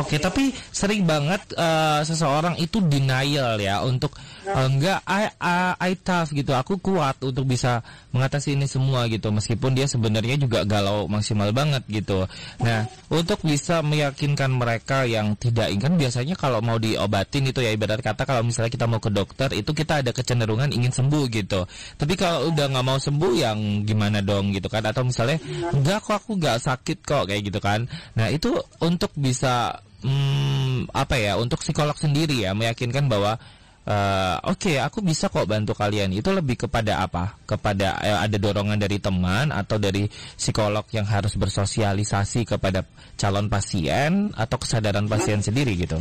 Oke, 0.00 0.16
tapi 0.16 0.48
sering 0.72 1.04
banget 1.04 1.44
eh, 1.52 2.00
seseorang 2.08 2.56
itu 2.56 2.80
denial 2.80 3.60
ya 3.60 3.84
untuk 3.84 4.16
eh, 4.48 4.56
enggak 4.56 5.04
I, 5.04 5.28
I, 5.36 5.76
I 5.76 5.92
tough 6.00 6.32
gitu. 6.32 6.56
Aku 6.56 6.80
kuat 6.80 7.20
untuk 7.20 7.44
bisa 7.44 7.84
mengatasi 8.16 8.56
ini 8.56 8.64
semua 8.64 9.04
gitu. 9.12 9.28
Meskipun 9.28 9.76
dia 9.76 9.84
sebenarnya 9.84 10.40
juga 10.40 10.64
galau 10.64 11.04
maksimal 11.04 11.52
banget 11.52 11.84
gitu. 11.92 12.24
Nah, 12.64 12.88
untuk 13.12 13.44
bisa 13.44 13.84
meyakinkan 13.84 14.48
mereka 14.56 15.04
yang 15.04 15.36
tidak 15.36 15.68
ingin 15.68 16.00
biasanya 16.00 16.32
kalau 16.34 16.64
mau 16.64 16.80
diobatin 16.80 17.52
itu 17.52 17.60
ya 17.60 17.76
ibarat 17.76 18.00
kata 18.00 18.24
kalau 18.24 18.40
misalnya 18.40 18.72
kita 18.72 18.88
mau 18.88 18.98
ke 19.04 19.12
dokter 19.12 19.52
itu 19.52 19.70
kita 19.76 20.00
ada 20.00 20.16
kecenderungan 20.16 20.72
ingin 20.72 20.90
sembuh 20.96 21.28
gitu. 21.28 21.68
Tapi 22.00 22.14
kalau 22.16 22.48
udah 22.48 22.66
nggak 22.72 22.86
mau 22.86 22.96
sembuh 22.96 23.32
yang 23.36 23.84
gimana 23.84 24.24
dong 24.24 24.56
gitu 24.56 24.72
kan? 24.72 24.80
Atau 24.88 25.04
misalnya 25.04 25.36
enggak 25.76 26.08
kok 26.08 26.24
aku 26.24 26.40
nggak 26.40 26.56
sakit 26.56 27.04
kok 27.04 27.28
kayak 27.28 27.52
gitu 27.52 27.60
kan? 27.60 27.84
Nah 28.16 28.32
itu 28.32 28.56
untuk 28.80 29.12
bisa 29.12 29.76
hmm, 30.04 30.92
apa 30.92 31.16
ya 31.16 31.36
untuk 31.36 31.60
psikolog 31.60 31.96
sendiri 31.96 32.44
ya 32.44 32.56
meyakinkan 32.56 33.08
bahwa 33.08 33.36
eh, 33.84 34.36
oke 34.48 34.80
aku 34.80 35.00
bisa 35.04 35.28
kok 35.28 35.48
bantu 35.48 35.72
kalian 35.76 36.12
itu 36.12 36.28
lebih 36.32 36.66
kepada 36.68 37.04
apa 37.04 37.36
kepada 37.44 38.00
eh, 38.04 38.18
ada 38.28 38.36
dorongan 38.36 38.80
dari 38.80 39.00
teman 39.00 39.52
atau 39.52 39.76
dari 39.76 40.08
psikolog 40.36 40.84
yang 40.92 41.08
harus 41.08 41.36
bersosialisasi 41.36 42.48
kepada 42.48 42.84
calon 43.16 43.48
pasien 43.48 44.32
atau 44.36 44.56
kesadaran 44.56 45.08
pasien 45.08 45.40
sendiri 45.44 45.76
gitu 45.76 46.00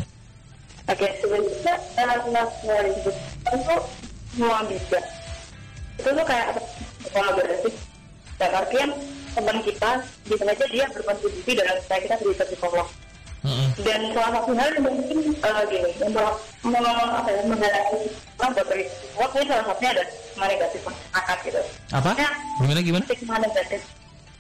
Oke, 0.90 1.06
sebenarnya 1.22 1.78
anak 2.02 2.50
semua 2.66 2.82
itu 2.90 3.12
semua 4.34 4.58
bisa. 4.66 4.98
Itu 6.02 6.10
tuh 6.18 6.26
kayak 6.26 6.58
kolaborasi. 7.14 7.70
Dan 8.42 8.52
artian 8.58 8.90
teman 9.38 9.58
kita 9.62 9.92
bisa 10.26 10.44
aja 10.50 10.66
dia 10.66 10.86
berkontribusi 10.90 11.52
dalam 11.54 11.78
supaya 11.86 12.00
kita 12.02 12.16
ke 12.18 12.46
psikolog. 12.50 12.90
Mm-mm. 13.40 13.70
Dan 13.80 14.00
salah 14.12 14.32
satu 14.36 14.52
hal 14.52 14.70
yang 14.76 14.84
mungkin 14.84 15.18
eh, 15.32 15.64
gini, 15.72 15.90
yang 16.04 16.12
apa 17.08 17.30
ya, 17.32 17.42
menghadapi 17.48 18.00
orang 18.36 18.52
buat 18.54 19.38
ini 19.40 19.48
salah 19.48 19.66
satunya 19.72 19.90
ada 19.96 20.04
stigma 20.06 20.46
negatif 20.48 20.82
masyarakat 20.84 21.38
gitu. 21.48 21.62
apa 21.92 22.10
Ya, 22.16 22.30
gimana 22.60 22.80
gimana 22.84 23.04
stigma 23.08 23.36
negatif. 23.40 23.80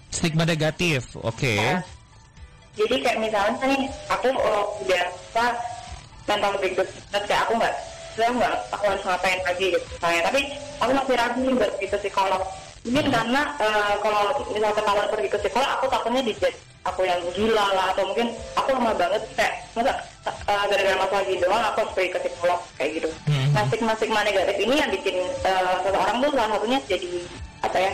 stigma 0.10 0.44
negatif 0.44 1.01
oke 1.15 1.53
Nah, 1.56 1.79
jadi 2.75 2.96
kayak 3.03 3.18
misalnya 3.20 3.65
nih 3.65 3.84
aku 4.08 4.27
oh, 4.36 4.65
udah 4.84 5.03
apa 5.34 5.46
mental 6.27 6.53
breakdown 6.60 6.88
kayak 7.25 7.41
aku 7.48 7.53
nggak 7.56 7.75
saya 8.15 8.29
nggak 8.36 8.53
aku 8.72 8.84
harus 8.84 9.03
ngapain 9.03 9.39
lagi 9.44 9.65
gitu 9.72 9.86
misalnya 9.96 10.22
tapi 10.27 10.39
aku 10.79 10.91
masih 10.91 11.15
ragu 11.15 11.39
nih 11.39 11.53
buat 11.56 11.72
ke 11.79 11.98
psikolog 11.98 12.41
mungkin 12.88 13.06
karena 13.12 13.42
eh, 13.60 13.94
kalau 14.00 14.22
misalnya 14.52 14.76
ketahuan 14.76 15.08
pergi 15.12 15.30
ke 15.30 15.38
psikolog 15.44 15.70
aku 15.78 15.86
takutnya 15.92 16.22
dijat 16.24 16.56
aku 16.88 17.02
yang 17.04 17.20
gila 17.36 17.66
lah 17.76 17.86
atau 17.92 18.04
mungkin 18.08 18.28
aku 18.56 18.70
lemah 18.72 18.96
banget 18.96 19.22
kayak 19.36 19.54
masa 19.76 19.92
eh, 20.26 20.64
gara-gara 20.72 20.96
masalah 20.96 21.24
gitu 21.28 21.44
doang 21.44 21.66
aku 21.68 21.78
harus 21.84 21.94
pergi 21.94 22.10
ke 22.16 22.20
psikolog 22.24 22.60
kayak 22.80 22.92
gitu. 22.96 23.10
Mhm. 23.28 23.48
nah 23.52 23.64
stigma 23.68 23.94
stigma 24.00 24.22
negatif 24.24 24.56
ini 24.64 24.76
yang 24.80 24.92
bikin 24.92 25.16
eh, 25.44 25.76
seseorang 25.84 26.18
tuh 26.24 26.32
salah 26.32 26.50
satunya 26.56 26.80
jadi 26.88 27.12
apa 27.60 27.78
ya 27.78 27.92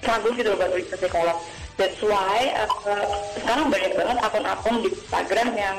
ragu 0.00 0.28
gitu 0.32 0.48
loh 0.48 0.56
buat 0.56 0.70
pergi 0.72 0.86
ke 0.88 0.96
psikolog. 0.96 1.38
That's 1.76 2.00
why 2.04 2.38
uh, 2.60 3.08
sekarang 3.40 3.72
banyak 3.72 3.92
banget 3.96 4.16
akun-akun 4.20 4.84
di 4.84 4.88
Instagram 4.92 5.48
yang 5.56 5.76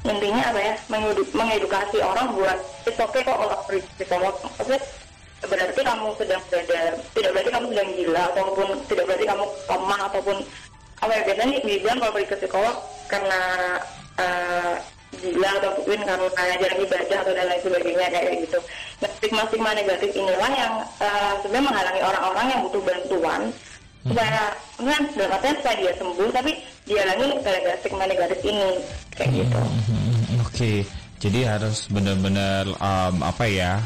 intinya 0.00 0.42
apa 0.48 0.60
ya 0.64 0.74
mengedu- 0.88 1.32
mengedukasi 1.36 2.00
orang 2.00 2.32
buat 2.32 2.56
it's 2.88 2.96
okay 2.96 3.20
kok 3.20 3.36
kalau 3.36 3.56
pergi 3.68 3.84
ke 3.84 3.90
psikolog. 4.00 4.32
Maksudnya 4.56 4.80
berarti 5.40 5.80
kamu 5.80 6.08
sedang 6.20 6.42
berada 6.52 6.80
tidak 7.16 7.30
berarti 7.32 7.50
kamu 7.50 7.66
sedang 7.72 7.90
gila 7.96 8.22
ataupun 8.34 8.68
tidak 8.92 9.04
berarti 9.08 9.24
kamu 9.24 9.44
lemah 9.72 10.00
ataupun 10.12 10.36
apa 11.00 11.12
ya 11.16 11.22
biasanya 11.24 11.56
dibilang 11.64 11.98
kalau 12.00 12.12
pergi 12.12 12.28
ke 12.28 12.36
psikolog 12.44 12.76
karena 13.08 13.40
uh, 14.20 14.74
gila 15.16 15.50
atau 15.58 15.70
mungkin 15.80 16.00
karena 16.06 16.54
jarang 16.60 16.80
ibadah 16.84 17.18
atau 17.24 17.32
dan 17.34 17.46
lain 17.50 17.62
sebagainya 17.66 18.06
kayak 18.14 18.36
gitu. 18.46 18.58
Nah, 19.02 19.10
stigma-stigma 19.18 19.70
negatif 19.74 20.10
inilah 20.14 20.50
yang 20.54 20.74
uh, 21.02 21.34
sebenarnya 21.42 21.66
menghalangi 21.66 22.02
orang-orang 22.04 22.46
yang 22.52 22.60
butuh 22.68 22.82
bantuan 22.84 23.42
supaya 24.00 24.56
kan 24.80 25.02
dalam 25.12 25.32
artian 25.36 25.56
supaya 25.60 25.76
dia 25.76 25.92
sembuh 26.00 26.28
tapi 26.32 26.52
dihalangi 26.88 27.28
gara-gara 27.44 27.76
stigma 27.80 28.04
negatif 28.08 28.38
ini 28.44 28.70
kayak 29.12 29.30
gitu. 29.34 29.60
Hmm, 29.60 30.44
Oke, 30.46 30.72
jadi 31.20 31.52
harus 31.52 31.84
benar-benar 31.92 32.64
um, 32.80 33.16
apa 33.20 33.44
ya 33.44 33.84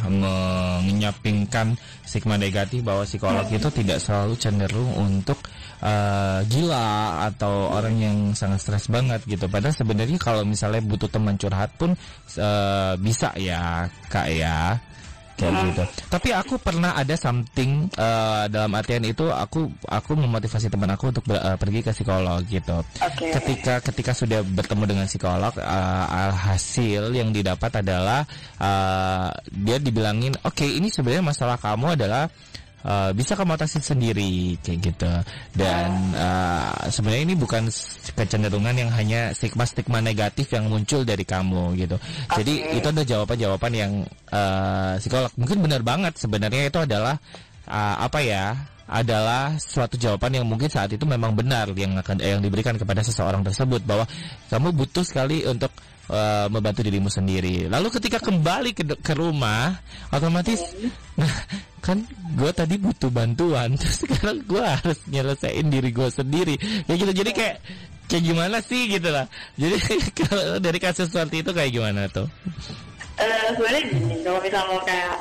menyampingkan 0.86 1.74
stigma 2.06 2.38
negatif 2.38 2.86
bahwa 2.86 3.02
psikolog 3.02 3.42
itu 3.50 3.66
tidak 3.74 3.98
selalu 3.98 4.38
cenderung 4.38 4.94
untuk 4.94 5.42
uh, 5.82 6.46
gila 6.46 7.26
atau 7.26 7.74
orang 7.74 7.98
yang 7.98 8.18
sangat 8.38 8.62
stres 8.62 8.86
banget 8.86 9.18
gitu. 9.26 9.50
Padahal 9.50 9.74
sebenarnya 9.74 10.14
kalau 10.22 10.46
misalnya 10.46 10.78
butuh 10.86 11.10
teman 11.10 11.34
curhat 11.34 11.74
pun 11.74 11.98
uh, 12.38 12.94
bisa 13.02 13.34
ya 13.34 13.90
kak 14.06 14.30
ya. 14.30 14.78
Kayak 15.34 15.52
gitu. 15.70 15.82
Tapi 16.10 16.28
aku 16.30 16.54
pernah 16.62 16.94
ada 16.94 17.14
something 17.18 17.90
uh, 17.98 18.46
dalam 18.46 18.70
artian 18.74 19.02
itu 19.02 19.26
aku 19.28 19.70
aku 19.86 20.12
memotivasi 20.14 20.70
teman 20.70 20.90
aku 20.94 21.10
untuk 21.10 21.24
ber, 21.26 21.38
uh, 21.42 21.56
pergi 21.58 21.80
ke 21.82 21.90
psikolog 21.90 22.40
gitu. 22.46 22.80
Oke. 22.80 23.34
Ketika 23.34 23.82
ketika 23.82 24.12
sudah 24.14 24.40
bertemu 24.46 24.84
dengan 24.86 25.06
psikolog, 25.10 25.52
uh, 25.58 26.34
hasil 26.34 27.10
yang 27.14 27.34
didapat 27.34 27.82
adalah 27.82 28.22
uh, 28.62 29.30
dia 29.50 29.78
dibilangin, 29.82 30.34
oke 30.46 30.54
okay, 30.54 30.78
ini 30.78 30.88
sebenarnya 30.90 31.24
masalah 31.26 31.58
kamu 31.58 31.98
adalah 31.98 32.30
uh, 32.84 33.10
bisa 33.16 33.34
kamu 33.34 33.56
atasi 33.56 33.80
sendiri 33.80 34.60
kayak 34.60 34.78
gitu. 34.84 35.12
Dan 35.56 36.14
uh, 36.14 36.86
sebenarnya 36.92 37.24
ini 37.32 37.34
bukan 37.34 37.66
kecenderungan 38.14 38.76
yang 38.76 38.90
hanya 38.92 39.32
stigma 39.32 39.64
stigma 39.64 39.98
negatif 40.04 40.52
yang 40.52 40.68
muncul 40.68 41.02
dari 41.02 41.24
kamu 41.24 41.74
gitu. 41.80 41.96
Jadi 42.30 42.78
itu 42.78 42.86
ada 42.86 43.02
jawaban-jawaban 43.02 43.72
yang 43.72 43.92
uh, 44.30 45.00
psikolog 45.00 45.32
mungkin 45.40 45.58
benar 45.64 45.80
banget. 45.80 46.14
Sebenarnya 46.20 46.68
itu 46.68 46.78
adalah 46.78 47.16
uh, 47.66 47.96
apa 48.04 48.20
ya 48.20 48.54
adalah 48.84 49.56
suatu 49.56 49.96
jawaban 49.96 50.36
yang 50.36 50.44
mungkin 50.44 50.68
saat 50.68 50.92
itu 50.92 51.08
memang 51.08 51.32
benar 51.32 51.72
yang 51.72 51.96
akan 51.96 52.20
yang 52.20 52.44
diberikan 52.44 52.76
kepada 52.76 53.00
seseorang 53.00 53.40
tersebut 53.40 53.80
bahwa 53.88 54.04
kamu 54.52 54.76
butuh 54.76 55.00
sekali 55.00 55.40
untuk 55.48 55.72
uh, 56.12 56.46
membantu 56.52 56.84
dirimu 56.84 57.08
sendiri. 57.08 57.72
Lalu 57.72 57.88
ketika 57.96 58.20
kembali 58.20 58.76
ke 58.76 58.84
ke 59.00 59.12
rumah, 59.16 59.80
otomatis, 60.12 60.60
kan 61.84 62.00
gue 62.40 62.50
tadi 62.56 62.80
butuh 62.80 63.12
bantuan, 63.12 63.74
terus 63.80 64.08
sekarang 64.08 64.40
gue 64.48 64.64
harus 64.64 64.98
nyelesain 65.12 65.66
diri 65.68 65.90
gue 65.92 66.08
sendiri. 66.08 66.54
Ya 66.88 66.96
gitu. 66.96 67.12
Jadi 67.12 67.30
kayak 67.36 67.56
kayak 68.08 68.24
gimana 68.24 68.56
sih 68.64 68.88
gitu 68.88 69.12
lah. 69.12 69.28
Jadi 69.60 69.76
kalau 70.24 70.56
dari 70.56 70.78
kasus 70.80 71.12
seperti 71.12 71.44
itu 71.44 71.52
kayak 71.52 71.70
gimana 71.76 72.08
tuh? 72.08 72.24
Uh, 73.20 73.48
sebenarnya 73.52 73.82
gini, 73.92 74.16
kalau 74.24 74.40
misalnya 74.40 74.66
mau 74.72 74.80
kayak 74.82 75.14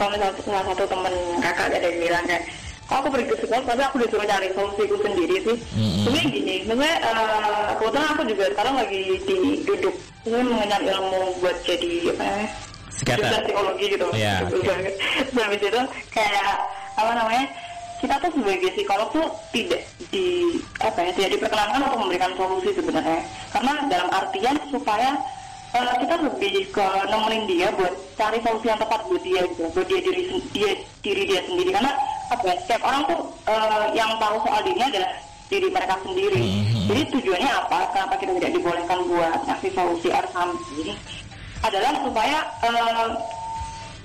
kalau 0.00 0.10
misalnya 0.16 0.40
salah 0.42 0.64
satu 0.72 0.84
temen 0.88 1.14
kakak 1.44 1.64
ada 1.70 1.78
yang 1.78 1.98
bilang 2.00 2.24
kayak 2.26 2.42
oh, 2.90 2.96
aku 2.98 3.08
pergi 3.14 3.26
ke 3.30 3.36
sekolah 3.44 3.64
tapi 3.64 3.82
aku 3.86 3.96
disuruh 4.02 4.26
cari 4.26 4.48
solusiku 4.50 4.96
sendiri 5.00 5.36
sih 5.46 5.56
Mm-mm. 5.78 6.02
sebenarnya 6.02 6.28
gini 6.34 6.54
sebenarnya 6.66 6.98
uh, 7.06 7.68
kebetulan 7.78 8.08
aku 8.10 8.22
juga 8.26 8.44
sekarang 8.50 8.74
lagi 8.76 9.00
di 9.22 9.36
duduk 9.62 9.94
sebenarnya 10.26 10.46
mengenyam 10.50 10.82
ilmu 10.90 11.20
buat 11.38 11.56
jadi 11.62 11.92
apa 12.10 12.22
namanya 12.26 12.50
Psikiater. 12.96 13.42
psikologi 13.44 13.84
gitu 13.88 14.04
oke. 14.04 14.18
Terus 14.18 15.42
habis 15.46 15.60
itu 15.60 15.80
kayak 16.10 16.50
apa 16.92 17.12
namanya 17.14 17.44
kita 17.98 18.14
tuh 18.18 18.30
sebagai 18.34 18.70
psikolog 18.74 19.08
tuh 19.10 19.26
tidak 19.50 19.80
di 20.10 20.58
apa 20.78 20.98
ya 21.00 21.10
tidak 21.14 21.30
diperkenankan 21.32 21.80
untuk 21.82 22.00
memberikan 22.02 22.30
solusi 22.34 22.70
sebenarnya 22.74 23.20
karena 23.48 23.72
dalam 23.86 24.08
artian 24.10 24.56
supaya 24.68 25.10
eh, 25.70 25.94
kita 26.02 26.14
lebih 26.18 26.66
ke 26.68 26.86
nemenin 27.08 27.42
dia 27.46 27.68
buat 27.72 27.94
cari 28.18 28.42
solusi 28.42 28.66
yang 28.68 28.76
tepat 28.76 29.00
buat 29.06 29.22
dia 29.22 29.40
gitu 29.46 29.70
buat 29.70 29.86
dia 29.86 30.00
diri 30.02 30.22
dia 30.50 30.70
diri 31.00 31.22
dia 31.24 31.40
sendiri 31.46 31.70
karena 31.70 31.92
apa 32.28 32.42
ya 32.42 32.54
setiap 32.60 32.82
orang 32.82 33.02
tuh 33.06 33.20
eh, 33.46 33.84
yang 33.94 34.10
tahu 34.18 34.36
soal 34.42 34.60
dirinya 34.66 34.88
adalah 34.90 35.12
diri 35.46 35.66
mereka 35.68 35.94
sendiri 36.02 36.42
Mhm. 36.42 36.88
jadi 36.90 37.02
tujuannya 37.12 37.50
apa 37.54 37.78
kenapa 37.94 38.14
kita 38.18 38.32
tidak 38.36 38.50
dibolehkan 38.52 38.98
buat 39.06 39.38
ngasih 39.46 39.70
solusi 39.72 40.08
or 40.10 40.24
something 40.34 40.90
adalah 41.62 41.92
supaya 42.02 42.38
eh, 42.66 43.08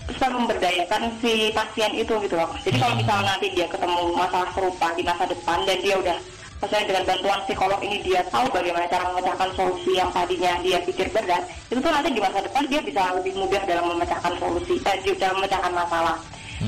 supaya 0.08 0.32
memberdayakan 0.40 1.02
si 1.20 1.52
pasien 1.52 1.92
itu 1.92 2.14
gitu 2.24 2.36
loh. 2.40 2.50
Jadi 2.64 2.78
kalau 2.80 2.96
misalnya 2.96 3.36
nanti 3.36 3.48
dia 3.52 3.68
ketemu 3.68 4.16
masalah 4.16 4.50
serupa 4.56 4.88
di 4.96 5.04
masa 5.04 5.24
depan 5.28 5.60
dan 5.68 5.78
dia 5.84 5.96
udah 6.00 6.18
misalnya 6.58 6.86
dengan 6.90 7.04
bantuan 7.06 7.40
psikolog 7.46 7.80
ini 7.86 7.98
dia 8.02 8.22
tahu 8.34 8.46
bagaimana 8.50 8.90
cara 8.90 9.04
memecahkan 9.14 9.50
solusi 9.54 9.92
yang 9.94 10.10
tadinya 10.10 10.58
dia 10.66 10.78
pikir 10.82 11.08
berat, 11.14 11.44
itu 11.70 11.78
tuh 11.78 11.92
nanti 11.94 12.10
di 12.10 12.22
masa 12.24 12.40
depan 12.42 12.64
dia 12.66 12.82
bisa 12.82 13.02
lebih 13.14 13.34
mudah 13.38 13.62
dalam 13.68 13.86
memecahkan 13.94 14.34
solusi, 14.42 14.76
eh, 14.82 15.16
dalam 15.22 15.36
memecahkan 15.38 15.74
masalah. 15.76 16.18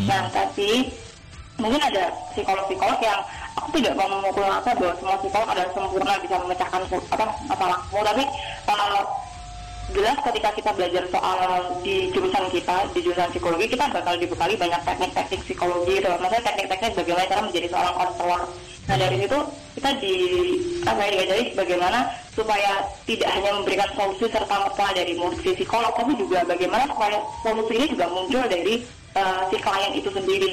Nah, 0.05 0.29
tapi 0.29 0.93
mungkin 1.57 1.81
ada 1.81 2.13
psikolog-psikolog 2.37 2.99
yang 3.01 3.19
aku 3.57 3.69
tidak 3.81 3.93
mau 3.97 4.07
memukul 4.07 4.45
rata 4.45 4.71
bahwa 4.77 4.93
semua 5.01 5.17
psikolog 5.17 5.47
adalah 5.49 5.71
sempurna 5.73 6.13
bisa 6.21 6.35
memecahkan 6.37 6.81
apa 6.85 7.25
masalahmu, 7.49 7.99
tapi 8.05 8.23
uh, 8.69 9.03
jelas 9.93 10.17
ketika 10.21 10.49
kita 10.53 10.71
belajar 10.75 11.03
soal 11.09 11.37
di 11.81 12.09
jurusan 12.13 12.45
kita 12.53 12.77
di 12.93 12.99
jurusan 13.01 13.29
psikologi 13.33 13.65
kita 13.69 13.85
bakal 13.89 14.13
dibekali 14.15 14.53
banyak 14.55 14.81
teknik-teknik 14.85 15.41
psikologi 15.45 15.93
gitu 15.99 16.07
maksudnya 16.09 16.43
teknik-teknik 16.45 16.91
bagaimana 16.95 17.25
cara 17.29 17.41
menjadi 17.45 17.67
seorang 17.71 17.95
konselor. 17.97 18.41
Nah 18.89 18.95
dari 18.97 19.17
situ 19.21 19.39
kita 19.77 19.89
di 20.01 20.13
apa 20.81 21.01
ya 21.05 21.09
diajari 21.13 21.43
bagaimana 21.53 21.99
supaya 22.33 22.71
tidak 23.05 23.29
hanya 23.29 23.51
memberikan 23.61 23.89
solusi 23.93 24.25
serta 24.33 24.55
merta 24.65 24.85
dari 24.97 25.13
si 25.45 25.49
psikolog 25.53 25.93
tapi 25.93 26.11
juga 26.17 26.41
bagaimana 26.45 26.83
supaya 26.89 27.17
solusi 27.45 27.73
ini 27.77 27.85
juga 27.93 28.05
muncul 28.09 28.43
dari 28.49 28.73
uh, 29.13 29.41
si 29.53 29.57
klien 29.61 29.91
itu 29.93 30.09
sendiri. 30.09 30.49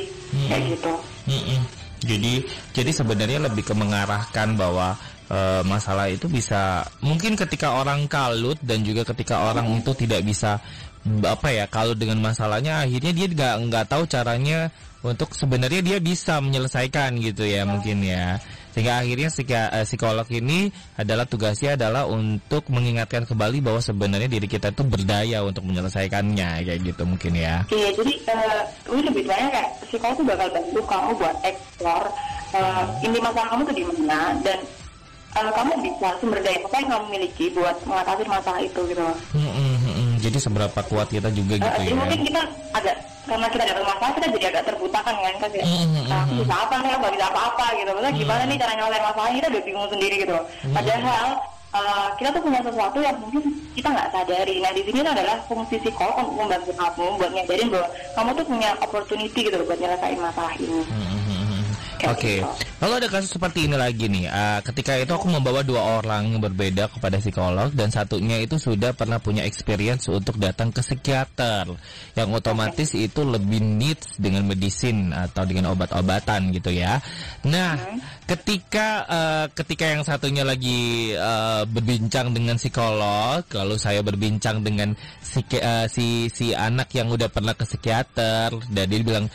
Kayak 0.47 0.63
gitu. 0.77 0.93
Mm-mm. 1.33 1.61
Jadi 2.07 2.35
jadi 2.77 2.91
sebenarnya 2.93 3.41
lebih 3.49 3.65
ke 3.65 3.75
mengarahkan 3.75 4.55
bahwa 4.55 4.95
eh, 5.31 5.63
masalah 5.67 6.11
itu 6.11 6.27
bisa 6.27 6.87
mungkin 7.03 7.35
ketika 7.35 7.79
orang 7.79 8.07
kalut 8.07 8.59
dan 8.63 8.83
juga 8.83 9.07
ketika 9.07 9.51
orang 9.51 9.67
itu 9.79 9.93
tidak 9.95 10.23
bisa 10.27 10.59
apa 11.23 11.55
ya 11.55 11.65
kalau 11.71 11.95
dengan 11.95 12.19
masalahnya 12.19 12.83
akhirnya 12.83 13.15
dia 13.15 13.27
nggak 13.31 13.55
nggak 13.71 13.87
tahu 13.87 14.11
caranya 14.11 14.75
untuk 15.07 15.39
sebenarnya 15.39 15.87
dia 15.87 15.99
bisa 16.03 16.43
menyelesaikan 16.43 17.15
gitu 17.23 17.47
ya 17.47 17.63
mungkin 17.63 18.03
ya 18.03 18.43
sehingga 18.77 19.01
akhirnya 19.01 19.33
eh, 19.33 19.87
psikolog 19.89 20.29
ini 20.29 20.69
adalah 21.01 21.25
tugasnya 21.25 21.81
adalah 21.81 22.05
untuk 22.05 22.69
mengingatkan 22.69 23.25
kembali 23.25 23.65
bahwa 23.65 23.81
sebenarnya 23.81 24.29
diri 24.29 24.45
kita 24.45 24.69
itu 24.69 24.85
berdaya 24.85 25.41
untuk 25.41 25.65
menyelesaikannya 25.65 26.61
kayak 26.61 26.81
gitu 26.85 27.09
mungkin 27.09 27.41
ya. 27.41 27.65
Iya, 27.73 27.97
jadi 27.97 28.13
uh, 28.37 28.63
ini 28.93 29.01
lebih 29.09 29.25
banyak 29.25 29.49
kayak 29.49 29.71
psikolog 29.81 30.21
tuh 30.21 30.27
bakal 30.29 30.49
bantu 30.53 30.81
kamu 30.85 31.11
buat 31.17 31.37
explore 31.49 32.07
uh, 32.53 32.85
inti 33.01 33.17
masalah 33.17 33.49
kamu 33.49 33.63
tuh 33.65 33.77
di 33.81 33.85
mana 33.89 34.21
dan 34.45 34.59
uh, 35.37 35.51
kamu 35.53 35.73
bisa 35.83 36.09
sumber 36.17 36.41
daya 36.41 36.59
apa 36.59 36.77
yang 36.77 36.89
kamu 36.91 37.05
miliki 37.11 37.45
buat 37.51 37.77
mengatasi 37.83 38.25
masalah 38.27 38.61
itu 38.61 38.81
gitu. 38.85 39.01
loh. 39.01 39.17
Mm-mm. 39.33 40.17
Jadi 40.19 40.39
seberapa 40.39 40.81
kuat 40.83 41.09
kita 41.09 41.29
juga 41.31 41.55
Uh, 41.55 41.61
gitu 41.61 41.79
jadi 41.79 41.93
ya. 41.93 41.97
mungkin 41.97 42.21
kita 42.25 42.41
agak 42.73 42.97
karena 43.27 43.47
kita 43.47 43.63
ada 43.65 43.75
masalah 43.81 44.13
kita 44.13 44.27
jadi 44.33 44.47
agak 44.49 44.65
terbutakan 44.65 45.15
kan 45.15 45.35
kan 45.37 45.49
kayak 45.51 45.67
Mhm, 45.67 46.03
nah, 46.07 46.23
apa 46.57 46.75
nih 46.79 46.91
nggak 46.95 47.13
bisa 47.13 47.27
apa-apa 47.27 47.67
gitu 47.75 47.91
maksudnya 47.91 48.15
gimana 48.15 48.43
nih 48.45 48.57
cara 48.57 48.73
nyelesain 48.73 49.03
masalah 49.05 49.29
kita 49.29 49.47
udah 49.51 49.63
bingung 49.63 49.89
sendiri 49.89 50.15
gitu 50.17 50.37
Mhm. 50.39 50.73
padahal 50.73 51.27
uh, 51.73 52.09
kita 52.15 52.29
tuh 52.31 52.43
punya 52.43 52.61
sesuatu 52.63 52.99
yang 53.03 53.17
mungkin 53.19 53.43
kita 53.75 53.89
nggak 53.89 54.09
sadari 54.11 54.55
nah 54.59 54.71
di 54.71 54.83
sini 54.83 54.99
adalah 55.03 55.37
fungsi 55.45 55.75
psikolog 55.77 56.15
untuk 56.23 56.35
membantu 56.39 56.71
kamu 56.73 57.07
buat 57.19 57.31
nyadarin 57.35 57.69
bahwa 57.69 57.89
kamu 58.15 58.31
tuh 58.33 58.45
punya 58.47 58.71
opportunity 58.79 59.41
gitu 59.43 59.57
buat 59.61 59.79
nyelesain 59.79 60.19
masalah 60.19 60.55
ini 60.57 60.81
Mhm. 60.87 61.19
Oke, 62.05 62.45
gitu. 62.45 62.49
lalu 62.85 62.93
ada 63.01 63.09
kasus 63.09 63.33
seperti 63.33 63.65
ini 63.65 63.77
lagi 63.81 64.05
nih. 64.13 64.29
Ah, 64.29 64.61
ketika 64.61 64.93
itu 65.01 65.09
aku 65.17 65.33
membawa 65.33 65.65
dua 65.65 66.01
orang 66.01 66.29
yang 66.29 66.45
berbeda 66.45 66.93
kepada 66.93 67.17
psikolog 67.17 67.73
dan 67.73 67.89
satunya 67.89 68.37
itu 68.45 68.61
sudah 68.61 68.93
pernah 68.93 69.17
punya 69.17 69.49
experience 69.49 70.05
untuk 70.13 70.37
datang 70.37 70.69
ke 70.69 70.85
psikiater, 70.85 71.73
yang 72.13 72.29
otomatis 72.37 72.93
itu 72.93 73.25
lebih 73.25 73.65
needs 73.65 74.21
dengan 74.21 74.45
medisin 74.45 75.17
atau 75.17 75.49
dengan 75.49 75.73
obat-obatan 75.73 76.53
gitu 76.53 76.69
ya. 76.69 77.01
Nah, 77.49 77.81
ketika 78.29 78.89
eh, 79.09 79.47
ketika 79.57 79.85
yang 79.89 80.05
satunya 80.05 80.45
lagi 80.45 81.17
eh, 81.17 81.63
berbincang 81.65 82.37
dengan 82.37 82.61
psikolog, 82.61 83.41
lalu 83.57 83.77
saya 83.81 84.05
berbincang 84.05 84.61
dengan 84.61 84.93
si 85.25 85.41
si 85.89 86.29
si 86.29 86.47
anak 86.53 86.93
yang 86.93 87.09
udah 87.09 87.33
pernah 87.33 87.57
ke 87.57 87.65
psikiater 87.65 88.53
dan 88.69 88.85
dia 88.85 89.01
bilang 89.01 89.27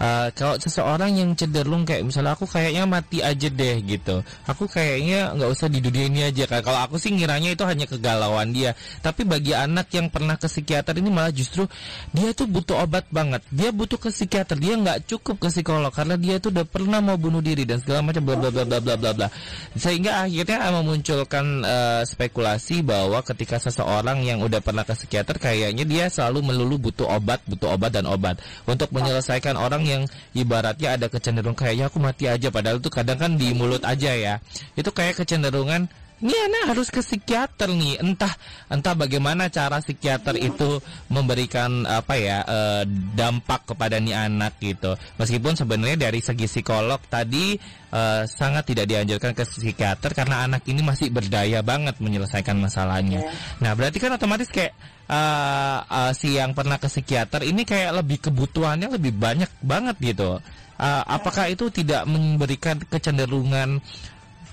Uh, 0.00 0.32
kalau 0.32 0.56
seseorang 0.56 1.12
yang 1.12 1.36
cenderung 1.36 1.84
kayak 1.84 2.08
misalnya 2.08 2.32
aku 2.32 2.48
kayaknya 2.48 2.88
mati 2.88 3.20
aja 3.20 3.52
deh 3.52 3.76
gitu. 3.84 4.24
Aku 4.48 4.64
kayaknya 4.64 5.36
nggak 5.36 5.50
usah 5.52 5.68
di 5.68 5.84
dunia 5.84 6.08
ini 6.08 6.20
aja 6.24 6.48
Kayak 6.48 6.64
kalau 6.64 6.80
aku 6.88 6.96
sih 6.96 7.12
ngiranya 7.12 7.52
itu 7.52 7.60
hanya 7.68 7.84
kegalauan 7.84 8.48
dia. 8.56 8.72
Tapi 9.04 9.28
bagi 9.28 9.52
anak 9.52 9.92
yang 9.92 10.08
pernah 10.08 10.40
ke 10.40 10.48
psikiater 10.48 10.96
ini 10.96 11.12
malah 11.12 11.28
justru 11.28 11.68
dia 12.16 12.32
tuh 12.32 12.48
butuh 12.48 12.80
obat 12.80 13.04
banget. 13.12 13.44
Dia 13.52 13.76
butuh 13.76 14.00
ke 14.00 14.08
psikiater. 14.08 14.56
Dia 14.56 14.80
nggak 14.80 15.04
cukup 15.04 15.36
ke 15.36 15.52
psikolog 15.52 15.92
karena 15.92 16.16
dia 16.16 16.40
tuh 16.40 16.48
udah 16.48 16.64
pernah 16.64 17.04
mau 17.04 17.20
bunuh 17.20 17.44
diri 17.44 17.68
dan 17.68 17.84
segala 17.84 18.00
macam 18.00 18.24
bla 18.24 18.40
bla 18.40 18.48
bla 18.48 18.64
bla 18.64 18.78
bla 18.80 18.94
bla 18.96 19.10
bla. 19.12 19.28
Sehingga 19.76 20.24
akhirnya 20.24 20.72
memunculkan 20.80 21.44
uh, 21.60 22.02
spekulasi 22.08 22.80
bahwa 22.80 23.20
ketika 23.20 23.60
seseorang 23.60 24.24
yang 24.24 24.40
udah 24.40 24.64
pernah 24.64 24.88
ke 24.88 24.96
psikiater 24.96 25.36
kayaknya 25.36 25.84
dia 25.84 26.08
selalu 26.08 26.40
melulu 26.40 26.88
butuh 26.88 27.04
obat 27.04 27.44
butuh 27.44 27.76
obat 27.76 27.92
dan 27.92 28.08
obat. 28.08 28.40
Untuk 28.64 28.88
menyelesaikan 28.96 29.60
orang 29.60 29.89
yang 29.90 30.02
ibaratnya 30.36 30.94
ada 30.94 31.06
kecenderungan 31.10 31.58
kayaknya 31.58 31.90
aku 31.90 31.98
mati 31.98 32.30
aja 32.30 32.48
padahal 32.54 32.78
itu 32.78 32.90
kadang 32.92 33.18
kan 33.18 33.34
di 33.34 33.50
mulut 33.50 33.82
aja 33.82 34.14
ya. 34.14 34.34
Itu 34.78 34.94
kayak 34.94 35.18
kecenderungan 35.18 35.90
ini 36.20 36.36
anak 36.36 36.76
harus 36.76 36.88
ke 36.92 37.00
psikiater 37.00 37.72
nih. 37.72 38.00
Entah 38.04 38.32
entah 38.68 38.92
bagaimana 38.92 39.48
cara 39.48 39.80
psikiater 39.80 40.36
itu 40.36 40.80
memberikan 41.08 41.88
apa 41.88 42.14
ya 42.16 42.44
eh, 42.44 42.82
dampak 43.16 43.72
kepada 43.72 43.96
nih 43.96 44.16
anak 44.16 44.60
gitu. 44.60 44.94
Meskipun 45.16 45.56
sebenarnya 45.56 46.08
dari 46.08 46.20
segi 46.20 46.44
psikolog 46.44 47.00
tadi 47.08 47.56
eh, 47.90 48.22
sangat 48.28 48.68
tidak 48.68 48.86
dianjurkan 48.92 49.32
ke 49.32 49.48
psikiater 49.48 50.12
karena 50.12 50.44
anak 50.44 50.68
ini 50.68 50.84
masih 50.84 51.08
berdaya 51.08 51.64
banget 51.64 51.96
menyelesaikan 51.98 52.60
masalahnya. 52.60 53.24
Nah, 53.64 53.72
berarti 53.72 53.96
kan 53.96 54.12
otomatis 54.12 54.52
kayak 54.52 54.76
eh, 55.08 55.78
eh, 55.80 56.12
si 56.12 56.36
yang 56.36 56.52
pernah 56.52 56.76
ke 56.76 56.86
psikiater 56.86 57.48
ini 57.48 57.64
kayak 57.64 57.96
lebih 58.04 58.28
kebutuhannya 58.28 58.92
lebih 58.92 59.16
banyak 59.16 59.50
banget 59.64 59.96
gitu. 60.04 60.36
Eh, 60.80 61.02
apakah 61.04 61.52
itu 61.52 61.68
tidak 61.68 62.08
memberikan 62.08 62.80
kecenderungan 62.80 63.84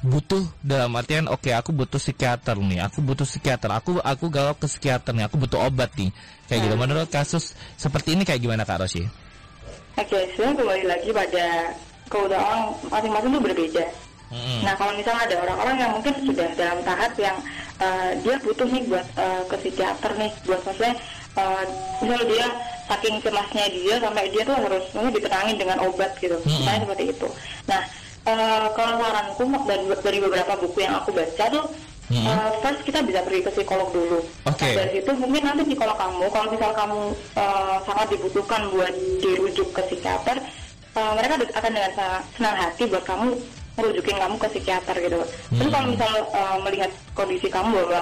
butuh 0.06 0.46
dalam 0.62 0.94
artian 0.94 1.26
oke 1.26 1.50
aku 1.50 1.74
butuh 1.74 1.98
psikiater 1.98 2.54
nih 2.54 2.86
aku 2.86 3.02
butuh 3.02 3.26
psikiater 3.26 3.74
aku 3.74 3.98
aku 3.98 4.30
galau 4.30 4.54
ke 4.54 4.70
psikiater 4.70 5.10
nih 5.18 5.26
aku 5.26 5.42
butuh 5.42 5.58
obat 5.66 5.90
nih 5.98 6.14
kayak 6.46 6.70
gitu 6.70 6.76
menurut 6.78 7.10
kasus 7.10 7.58
seperti 7.76 8.14
ini 8.14 8.22
kayak 8.22 8.40
gimana 8.46 8.62
kak 8.62 8.86
Rosi? 8.86 9.04
Oke, 9.98 10.30
sebenarnya 10.38 10.62
kembali 10.62 10.84
lagi 10.86 11.10
pada 11.10 11.46
kebutuhan 12.06 12.70
masing-masing 12.94 13.32
itu 13.34 13.42
berbeda. 13.42 13.86
Mm-mm. 14.28 14.60
Nah, 14.62 14.74
kalau 14.78 14.94
misalnya 14.94 15.26
ada 15.26 15.36
orang-orang 15.42 15.76
yang 15.82 15.92
mungkin 15.98 16.14
sudah 16.22 16.50
dalam 16.54 16.80
tahap 16.86 17.12
yang 17.18 17.38
eh, 17.82 18.12
dia 18.22 18.36
butuh 18.46 18.68
nih 18.70 18.84
buat 18.86 19.08
eh, 19.18 19.42
ke 19.50 19.56
psikiater 19.58 20.12
nih, 20.22 20.32
buat 20.46 20.62
maksudnya 20.62 20.94
eh, 21.34 21.64
misalnya 22.06 22.26
dia 22.30 22.46
saking 22.88 23.16
cemasnya 23.26 23.66
dia 23.74 23.96
sampai 23.98 24.26
dia 24.30 24.42
tuh 24.46 24.56
harus 24.56 24.84
mungkin 24.94 25.14
ditenangin 25.18 25.58
dengan 25.58 25.78
obat 25.82 26.12
gitu, 26.22 26.38
misalnya 26.46 26.86
seperti 26.86 27.04
itu. 27.18 27.28
Nah, 27.66 27.82
eh, 28.28 28.68
kalau 28.76 28.94
saranku 29.00 29.44
dari, 29.64 29.84
dari 30.04 30.18
beberapa 30.20 30.54
buku 30.60 30.78
yang 30.84 31.00
aku 31.00 31.16
baca 31.16 31.46
tuh, 31.48 31.66
eh, 32.12 32.50
first 32.62 32.82
kita 32.84 33.00
bisa 33.02 33.20
pergi 33.24 33.42
ke 33.42 33.52
psikolog 33.52 33.90
dulu. 33.92 34.20
Oke. 34.44 34.68
Nah, 34.68 34.84
dari 34.84 35.00
situ 35.00 35.12
mungkin 35.18 35.44
nanti 35.44 35.64
psikolog 35.66 35.96
kamu, 35.96 36.26
kalau 36.30 36.48
misal 36.52 36.72
kamu 36.76 37.00
eh, 37.36 37.76
sangat 37.84 38.08
dibutuhkan 38.12 38.62
buat 38.72 38.94
dirujuk 39.24 39.68
ke 39.72 39.82
psikiater, 39.88 40.38
eh, 40.94 41.12
mereka 41.16 41.34
akan 41.56 41.72
dengan 41.72 41.92
senang 42.36 42.56
hati 42.58 42.84
buat 42.86 43.04
kamu 43.04 43.28
merujukin 43.78 44.18
kamu 44.18 44.36
ke 44.42 44.48
psikiater 44.50 44.96
gitu. 44.98 45.20
Tapi 45.54 45.70
kalau 45.70 45.88
misal 45.88 46.12
eh, 46.34 46.58
melihat 46.66 46.92
kondisi 47.14 47.48
kamu 47.48 47.70
bahwa 47.78 48.02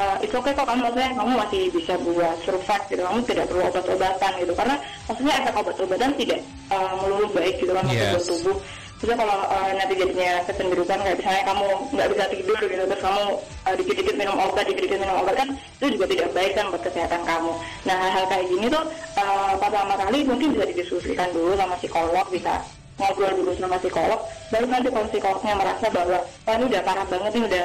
eh, 0.00 0.16
itu 0.24 0.32
oke 0.32 0.50
kok 0.50 0.64
kamu 0.64 0.80
maksudnya 0.80 1.10
kamu 1.12 1.32
masih 1.36 1.62
bisa 1.76 1.94
buat 2.00 2.36
survive 2.40 2.84
gitu, 2.88 3.02
kamu 3.04 3.18
tidak 3.28 3.44
perlu 3.52 3.62
obat-obatan 3.68 4.32
gitu. 4.40 4.52
Karena 4.56 4.76
maksudnya 5.04 5.34
efek 5.44 5.54
obat-obatan 5.60 6.10
tidak 6.16 6.40
eh, 6.72 6.92
melulu 7.02 7.26
baik 7.36 7.54
gitu 7.60 7.72
kan 7.76 7.84
untuk 7.84 7.98
Yes. 8.00 8.12
buat 8.16 8.26
tubuh. 8.26 8.56
Terus 9.00 9.16
kalau 9.16 9.38
eh, 9.48 9.72
nanti 9.80 9.94
jadinya 9.96 10.32
kecenderungan 10.44 10.98
kayak 11.00 11.16
misalnya 11.16 11.42
kamu 11.48 11.66
nggak 11.96 12.08
bisa 12.12 12.24
tidur 12.28 12.60
gitu, 12.60 12.84
terus 12.84 13.00
kamu 13.00 13.24
eh, 13.40 13.74
dikit-dikit 13.80 14.14
minum 14.20 14.36
obat, 14.36 14.64
dikit-dikit 14.68 14.98
minum 15.00 15.16
obat 15.24 15.34
kan 15.40 15.48
itu 15.56 15.86
juga 15.96 16.06
tidak 16.12 16.28
baik 16.36 16.52
kan 16.52 16.64
buat 16.68 16.82
kesehatan 16.84 17.22
kamu. 17.24 17.52
Nah 17.88 17.96
hal-hal 17.96 18.24
kayak 18.28 18.46
gini 18.52 18.66
tuh 18.68 18.84
eh, 19.16 19.52
pertama 19.56 19.94
kali 19.96 20.18
mungkin 20.28 20.48
bisa 20.52 20.64
didiskusikan 20.68 21.28
dulu 21.32 21.56
sama 21.56 21.74
psikolog, 21.80 22.26
bisa 22.28 22.52
ngobrol 23.00 23.32
dulu 23.32 23.50
sama 23.56 23.80
psikolog, 23.80 24.20
baru 24.52 24.66
nanti 24.68 24.88
kalau 24.92 25.08
psikolognya 25.08 25.54
merasa 25.56 25.86
bahwa 25.88 26.18
wah 26.20 26.54
ini 26.60 26.64
udah 26.68 26.80
parah 26.84 27.06
banget 27.08 27.32
ini 27.32 27.44
udah 27.48 27.64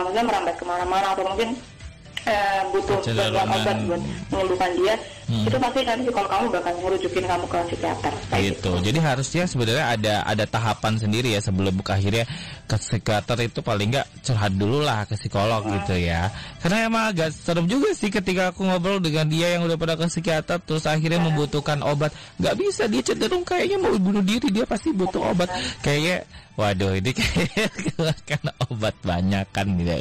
maksudnya 0.00 0.24
merambat 0.24 0.54
ke 0.56 0.64
mana-mana 0.64 1.06
atau 1.12 1.24
mungkin 1.28 1.48
eh, 2.24 2.62
butuh 2.72 3.00
bantuan 3.04 3.48
obat 3.52 3.76
buat 3.84 4.02
menyembuhkan 4.32 4.70
dia, 4.80 4.94
itu 5.30 5.56
pasti 5.56 5.80
nanti 5.86 6.02
psikolog 6.08 6.30
kamu 6.30 6.46
bakal 6.50 6.72
merujukin 6.82 7.24
kamu 7.24 7.44
ke 7.46 7.58
psikiater. 7.70 8.12
Kayak 8.30 8.42
gitu. 8.54 8.72
Jadi 8.82 8.98
harusnya 8.98 9.44
sebenarnya 9.46 9.86
ada 9.94 10.14
ada 10.26 10.44
tahapan 10.44 10.94
sendiri 10.98 11.34
ya 11.34 11.40
sebelum 11.40 11.72
buka 11.78 11.96
akhirnya 11.96 12.24
ke 12.66 12.76
psikiater 12.78 13.38
itu 13.42 13.60
paling 13.62 13.90
nggak 13.90 14.06
curhat 14.22 14.52
dulu 14.54 14.82
lah 14.82 15.06
ke 15.06 15.14
psikolog 15.14 15.62
gitu 15.66 15.94
ya. 15.98 16.30
Karena 16.62 16.86
emang 16.86 17.04
agak 17.14 17.30
serem 17.34 17.66
juga 17.70 17.94
sih 17.94 18.10
ketika 18.10 18.50
aku 18.54 18.66
ngobrol 18.66 18.98
dengan 18.98 19.26
dia 19.26 19.54
yang 19.58 19.66
udah 19.66 19.78
pada 19.78 19.94
ke 19.98 20.06
psikiater 20.10 20.58
terus 20.62 20.86
akhirnya 20.86 21.22
membutuhkan 21.22 21.82
obat. 21.86 22.12
nggak 22.40 22.54
bisa 22.58 22.88
dia 22.90 23.02
cenderung 23.04 23.46
kayaknya 23.46 23.78
mau 23.78 23.94
bunuh 23.96 24.22
diri 24.24 24.50
dia 24.50 24.66
pasti 24.66 24.90
butuh 24.90 25.32
obat. 25.34 25.50
Kayaknya 25.82 26.26
waduh 26.60 26.92
ini 26.92 27.10
kayak 27.16 27.72
karena 28.28 28.52
obat 28.68 28.94
banyak 29.00 29.46
kan 29.48 29.66
gitu. 29.80 29.94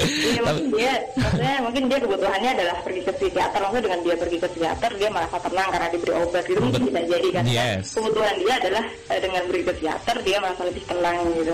Iya 0.00 0.40
mungkin 0.48 0.66
dia, 0.72 0.94
maksudnya 1.20 1.54
mungkin 1.60 1.82
dia 1.92 1.98
kebutuhannya 2.00 2.50
adalah 2.56 2.76
pergi 2.80 3.00
ke 3.04 3.12
psikiater. 3.20 3.58
Maksudnya 3.60 3.84
dengan 3.84 4.00
dia 4.06 4.14
pergi 4.16 4.36
ke 4.40 4.48
psikiater, 4.60 4.92
dia 5.00 5.08
merasa 5.08 5.36
tenang 5.40 5.68
karena 5.72 5.88
diberi 5.88 6.12
obat. 6.20 6.44
Itu 6.44 6.60
mungkin 6.60 6.82
bisa 6.92 7.00
jadi 7.08 7.28
kan. 7.32 7.44
Yes. 7.48 7.96
Kebutuhan 7.96 8.36
dia 8.36 8.54
adalah 8.60 8.84
eh, 9.08 9.20
dengan 9.24 9.42
pergi 9.48 9.64
ke 9.64 9.72
psikiater, 9.80 10.16
dia 10.20 10.36
merasa 10.36 10.62
lebih 10.68 10.84
tenang 10.84 11.16
gitu. 11.32 11.52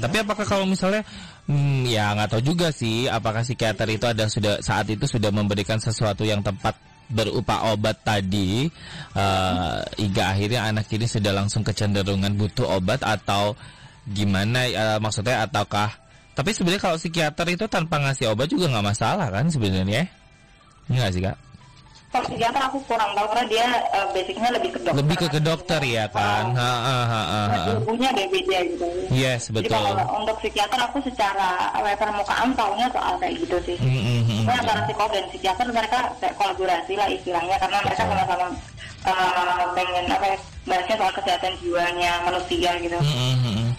Tapi 0.00 0.16
apakah 0.24 0.46
kalau 0.48 0.64
misalnya 0.64 1.04
hmm, 1.44 1.84
ya 1.84 2.16
nggak 2.16 2.32
tahu 2.32 2.42
juga 2.42 2.72
sih 2.72 3.04
apakah 3.04 3.44
psikiater 3.44 3.84
itu 3.92 4.08
ada 4.08 4.24
sudah 4.32 4.56
saat 4.64 4.88
itu 4.88 5.04
sudah 5.04 5.28
memberikan 5.28 5.76
sesuatu 5.76 6.24
yang 6.24 6.40
tepat 6.40 6.72
berupa 7.12 7.68
obat 7.68 8.00
tadi 8.00 8.64
eh, 9.12 9.78
hingga 10.00 10.24
akhirnya 10.32 10.72
anak 10.72 10.88
ini 10.88 11.04
sudah 11.04 11.36
langsung 11.36 11.60
kecenderungan 11.60 12.32
butuh 12.32 12.80
obat 12.80 13.04
atau 13.04 13.52
gimana 14.08 14.64
eh, 14.72 14.98
maksudnya 15.02 15.44
ataukah 15.44 15.92
tapi 16.32 16.56
sebenarnya 16.56 16.80
kalau 16.80 16.96
psikiater 16.96 17.46
itu 17.52 17.68
tanpa 17.68 18.00
ngasih 18.00 18.32
obat 18.32 18.48
juga 18.48 18.72
nggak 18.72 18.86
masalah 18.96 19.28
kan 19.28 19.52
sebenarnya 19.52 20.08
Enggak 20.90 21.10
sih 21.14 21.22
kak 21.22 21.49
Kalau 22.10 22.26
psikiater 22.26 22.58
aku 22.66 22.78
kurang 22.90 23.14
tahu 23.14 23.26
karena 23.30 23.44
dia 23.46 23.66
eh, 23.94 24.06
basicnya 24.10 24.50
lebih 24.50 24.70
ke 24.74 24.78
dokter. 24.82 24.98
lebih 24.98 25.14
ke 25.14 25.26
ke 25.30 25.40
dokter 25.46 25.80
ya 25.86 26.04
kan 26.10 26.50
ha, 26.58 26.72
ha, 26.74 26.98
ha, 27.06 27.22
ha, 27.22 27.40
ha. 27.46 27.60
Ilmunya 27.70 28.10
beda-beda 28.10 28.58
gitu. 28.66 28.86
yes 29.14 29.46
Jadi 29.46 29.70
betul 29.70 29.78
kalau 29.78 30.18
untuk 30.18 30.36
psikiater 30.42 30.80
aku 30.90 30.98
secara 31.06 31.70
eh, 31.78 31.94
permukaan 31.94 32.50
tahunya 32.58 32.86
soal 32.90 33.14
kayak 33.22 33.38
gitu 33.38 33.56
sih. 33.62 33.78
Mm, 33.78 33.94
mm, 33.94 34.02
mm, 34.02 34.22
mm. 34.26 34.42
Nah, 34.42 34.56
antara 34.58 34.80
psikolog 34.90 35.12
dan 35.14 35.24
psikiater 35.30 35.66
mereka 35.70 35.98
kayak 36.18 36.34
kolaborasi 36.34 36.92
lah 36.98 37.08
istilahnya 37.14 37.56
karena 37.62 37.78
mereka 37.78 38.02
sama-sama 38.02 38.46
eh, 39.06 39.64
pengen 39.78 40.04
apa 40.10 40.26
ya, 40.34 40.36
bahasnya 40.66 40.94
soal 40.98 41.12
kesehatan 41.14 41.52
jiwanya 41.62 42.12
manusia 42.26 42.70
gitu. 42.82 42.98
Mm, 42.98 43.06
mm, 43.06 43.36
mm, 43.38 43.54
mm. 43.54 43.70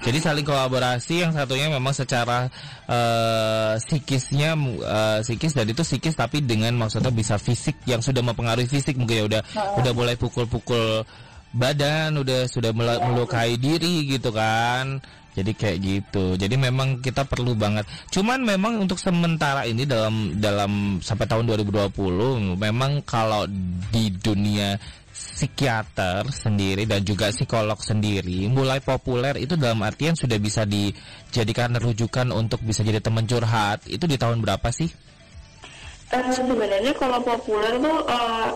Jadi 0.00 0.18
saling 0.18 0.46
kolaborasi 0.46 1.28
yang 1.28 1.32
satunya 1.36 1.68
memang 1.68 1.92
secara 1.92 2.48
eh, 2.88 3.74
psikisnya 3.76 4.56
eh, 4.80 5.18
psikis 5.20 5.52
dan 5.52 5.68
itu 5.68 5.84
psikis 5.84 6.16
tapi 6.16 6.40
dengan 6.40 6.72
maksudnya 6.80 7.12
bisa 7.12 7.36
fisik 7.36 7.76
yang 7.84 8.00
sudah 8.00 8.24
mempengaruhi 8.24 8.64
fisik 8.64 8.96
mungkin 8.96 9.16
ya 9.20 9.24
udah 9.28 9.42
udah 9.80 9.92
mulai 9.92 10.16
pukul-pukul 10.16 11.04
badan 11.50 12.14
udah 12.14 12.46
sudah 12.46 12.70
melukai 12.72 13.58
diri 13.58 14.06
gitu 14.06 14.30
kan. 14.30 15.02
Jadi 15.30 15.54
kayak 15.54 15.78
gitu. 15.78 16.34
Jadi 16.34 16.58
memang 16.58 16.98
kita 16.98 17.22
perlu 17.22 17.54
banget. 17.54 17.86
Cuman 18.10 18.42
memang 18.42 18.82
untuk 18.82 18.98
sementara 18.98 19.62
ini 19.62 19.86
dalam 19.86 20.34
dalam 20.42 20.98
sampai 20.98 21.30
tahun 21.30 21.46
2020 21.46 22.58
memang 22.58 22.98
kalau 23.06 23.46
di 23.94 24.10
dunia 24.10 24.74
psikiater 25.20 26.24
sendiri 26.32 26.88
dan 26.88 27.04
juga 27.04 27.28
psikolog 27.28 27.76
sendiri 27.76 28.48
mulai 28.48 28.80
populer 28.80 29.36
itu 29.36 29.52
dalam 29.60 29.84
artian 29.84 30.16
sudah 30.16 30.40
bisa 30.40 30.64
dijadikan 30.64 31.76
rujukan 31.76 32.32
untuk 32.32 32.64
bisa 32.64 32.80
jadi 32.80 33.04
teman 33.04 33.28
curhat 33.28 33.84
itu 33.84 34.08
di 34.08 34.16
tahun 34.16 34.40
berapa 34.40 34.68
sih? 34.72 34.88
Eh, 36.10 36.24
sebenarnya 36.34 36.90
kalau 36.98 37.22
populer 37.22 37.78
tuh 37.78 37.98
eh, 38.08 38.48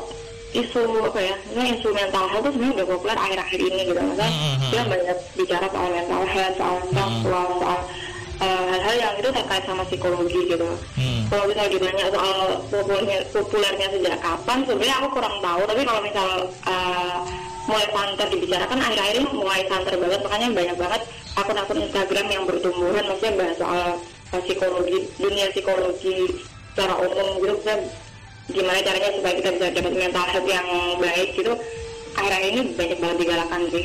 isu 0.54 0.82
apa 1.06 1.20
ya, 1.22 1.34
ini 1.54 1.78
isu 1.78 1.88
mental 1.94 2.26
health 2.30 2.44
tuh 2.46 2.52
sebenarnya 2.54 2.74
udah 2.82 2.86
populer 2.94 3.16
akhir-akhir 3.18 3.60
ini 3.62 3.80
gitu. 3.90 4.00
Maksudnya 4.00 4.30
Mhm. 4.30 4.68
kita 4.70 4.82
banyak 4.90 5.18
bicara 5.38 5.66
soal 5.70 5.88
mental 5.90 6.22
health, 6.30 6.54
soal 6.58 6.76
self 6.90 7.14
love, 7.26 7.54
soal 7.62 7.80
eh, 8.40 8.64
hal-hal 8.70 8.96
yang 8.98 9.14
itu 9.20 9.28
terkait 9.30 9.64
sama 9.66 9.82
psikologi 9.86 10.40
gitu. 10.48 10.68
Hmm. 10.98 11.22
Kalau 11.30 11.44
misalnya 11.50 11.70
ditanya 11.74 12.06
soal 12.10 12.38
populernya, 12.70 13.18
populernya 13.30 13.86
sejak 13.90 14.16
kapan, 14.22 14.58
sebenarnya 14.66 14.96
aku 15.02 15.08
kurang 15.18 15.36
tahu. 15.42 15.62
Tapi 15.66 15.82
kalau 15.86 16.00
misal 16.02 16.28
eh, 16.48 17.16
mulai 17.64 17.86
santer 17.90 18.26
dibicarakan 18.28 18.78
akhir-akhir 18.80 19.16
ini 19.24 19.28
mulai 19.32 19.60
santer 19.66 19.94
banget, 19.96 20.20
makanya 20.20 20.48
banyak 20.52 20.76
banget 20.76 21.02
akun-akun 21.34 21.78
Instagram 21.80 22.26
yang 22.30 22.44
bertumbuhan, 22.44 23.04
maksudnya 23.08 23.32
bahas 23.40 23.56
soal 23.56 23.88
eh, 24.36 24.42
psikologi, 24.44 24.98
dunia 25.16 25.46
psikologi 25.50 26.16
secara 26.74 26.94
umum 27.00 27.28
gitu, 27.40 27.54
maksudnya 27.56 27.78
gimana 28.44 28.78
caranya 28.84 29.10
supaya 29.16 29.34
kita 29.40 29.50
bisa 29.56 29.66
dapat 29.72 29.94
mental 29.96 30.26
health 30.28 30.48
yang 30.48 30.68
baik 31.00 31.28
gitu. 31.32 31.52
Akhir-akhir 32.14 32.50
ini 32.52 32.62
banyak 32.76 32.98
banget 33.00 33.16
digalakan 33.24 33.62
sih. 33.72 33.84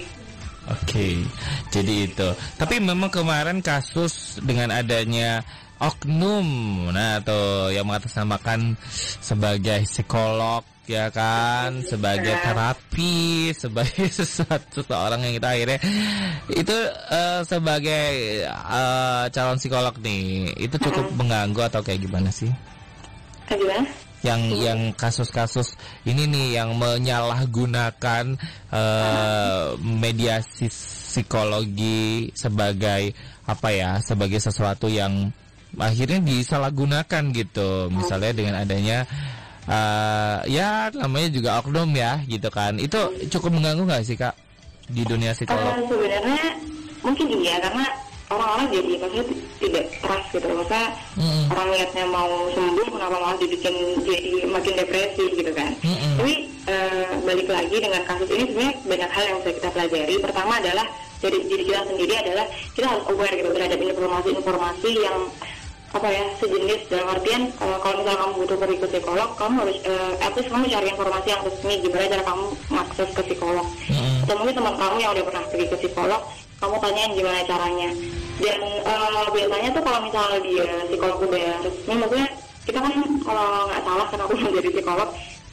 Oke, 0.69 1.25
jadi 1.73 1.93
itu. 2.05 2.29
Tapi 2.61 2.77
memang 2.77 3.09
kemarin 3.09 3.57
kasus 3.65 4.37
dengan 4.37 4.69
adanya 4.69 5.41
oknum, 5.79 6.45
nah 6.91 7.17
atau 7.23 7.71
yang 7.71 7.87
mengatasnamakan 7.87 8.75
sebagai 9.23 9.87
psikolog 9.87 10.61
ya 10.85 11.07
kan, 11.09 11.81
sebagai 11.85 12.35
terapi, 12.43 13.49
sebagai 13.61 14.09
sesuatu 14.11 14.83
seorang 14.83 15.23
yang 15.25 15.33
kita 15.39 15.49
akhirnya 15.55 15.79
itu 16.51 16.77
eh, 17.13 17.41
sebagai 17.47 18.05
eh, 18.49 19.23
calon 19.31 19.57
psikolog 19.57 19.95
nih, 20.03 20.53
itu 20.59 20.75
cukup 20.77 21.07
mengganggu 21.15 21.61
atau 21.65 21.81
kayak 21.81 22.03
gimana 22.05 22.29
sih? 22.29 22.51
Kayak 23.47 23.59
gimana? 23.65 24.08
Yang 24.19 24.41
yang 24.51 24.79
kasus-kasus 24.95 25.79
ini 26.03 26.27
nih 26.27 26.59
yang 26.59 26.75
menyalahgunakan 26.75 28.35
eh, 28.71 29.65
mediasi 29.79 30.67
psikologi 30.69 32.29
sebagai 32.35 33.15
apa 33.47 33.69
ya 33.73 33.97
sebagai 34.03 34.37
sesuatu 34.37 34.91
yang 34.91 35.31
akhirnya 35.77 36.19
disalahgunakan 36.21 37.23
gitu 37.33 37.93
misalnya 37.93 38.31
dengan 38.33 38.55
adanya 38.57 39.05
uh, 39.69 40.41
ya 40.49 40.89
namanya 40.97 41.29
juga 41.29 41.49
oknum 41.61 41.93
ya 41.93 42.25
gitu 42.25 42.49
kan 42.49 42.81
itu 42.81 42.97
cukup 43.29 43.53
mengganggu 43.53 43.85
nggak 43.85 44.03
sih 44.05 44.17
kak 44.17 44.33
di 44.89 45.05
dunia 45.05 45.37
psikolog? 45.37 45.77
Uh, 45.77 45.85
sebenarnya 45.85 46.45
mungkin 47.05 47.25
iya 47.37 47.61
karena 47.61 47.85
orang-orang 48.29 48.67
jadi 48.69 48.91
maksudnya 49.01 49.25
tidak 49.57 49.85
trust 50.05 50.27
gitu 50.31 50.47
maksudnya 50.53 50.85
mm-hmm. 51.17 51.43
orang 51.49 51.67
lihatnya 51.73 52.05
mau 52.13 52.31
sembuh 52.53 52.87
kenapa 52.93 53.15
malah 53.17 53.37
dibikin 53.41 53.75
jadi 54.05 54.31
makin 54.45 54.73
depresi 54.77 55.25
gitu 55.33 55.51
kan 55.51 55.71
mm-hmm. 55.81 56.13
tapi 56.21 56.33
uh, 56.69 57.11
balik 57.25 57.47
lagi 57.49 57.75
dengan 57.81 58.01
kasus 58.05 58.29
ini 58.29 58.43
sebenarnya 58.53 58.73
banyak 58.85 59.11
hal 59.11 59.23
yang 59.25 59.37
bisa 59.41 59.51
kita 59.57 59.69
pelajari 59.73 60.15
pertama 60.21 60.53
adalah 60.61 60.85
dari 61.19 61.37
diri 61.43 61.63
kita 61.67 61.81
sendiri 61.83 62.13
adalah 62.15 62.45
kita 62.77 62.87
harus 62.87 63.05
aware 63.11 63.35
gitu 63.35 63.49
terhadap 63.51 63.79
informasi-informasi 63.81 64.89
yang 65.03 65.19
apa 65.89 66.05
ya 66.05 66.21
sejenis 66.37 66.85
dalam 66.85 67.07
artian 67.17 67.49
uh, 67.65 67.81
kalau 67.81 68.05
misalnya 68.05 68.21
kamu 68.21 68.33
butuh 68.45 68.57
pergi 68.61 68.77
ke 68.77 68.87
psikolog 68.93 69.29
kamu 69.41 69.53
harus 69.65 69.77
uh, 69.89 70.13
at 70.21 70.33
least 70.37 70.53
kamu 70.53 70.69
cari 70.69 70.87
informasi 70.93 71.27
yang 71.33 71.41
resmi 71.41 71.73
gimana 71.81 72.05
cara 72.13 72.23
kamu 72.29 72.45
akses 72.77 73.09
ke 73.09 73.21
psikolog 73.25 73.65
mm-hmm. 73.65 74.21
atau 74.29 74.35
mungkin 74.37 74.55
teman 74.61 74.75
kamu 74.77 74.95
yang 75.01 75.11
udah 75.17 75.25
pernah 75.25 75.43
pergi 75.49 75.65
ke 75.65 75.77
psikolog 75.81 76.21
kamu 76.59 76.75
tanyain 76.83 77.11
gimana 77.15 77.39
caranya? 77.47 77.89
Dan 78.39 78.59
uh, 78.87 79.27
biasanya 79.31 79.69
tuh 79.75 79.83
kalau 79.83 79.99
misalnya 80.03 80.39
dia 80.43 80.67
psikolog 80.87 81.19
udah 81.23 81.47
resmi 81.63 81.93
maksudnya 81.95 82.27
kita 82.63 82.79
kan 82.79 82.93
kalau 83.23 83.47
nggak 83.67 83.81
salah 83.83 84.05
karena 84.07 84.23
aku 84.27 84.33
menjadi 84.47 84.69
psikolog 84.71 85.09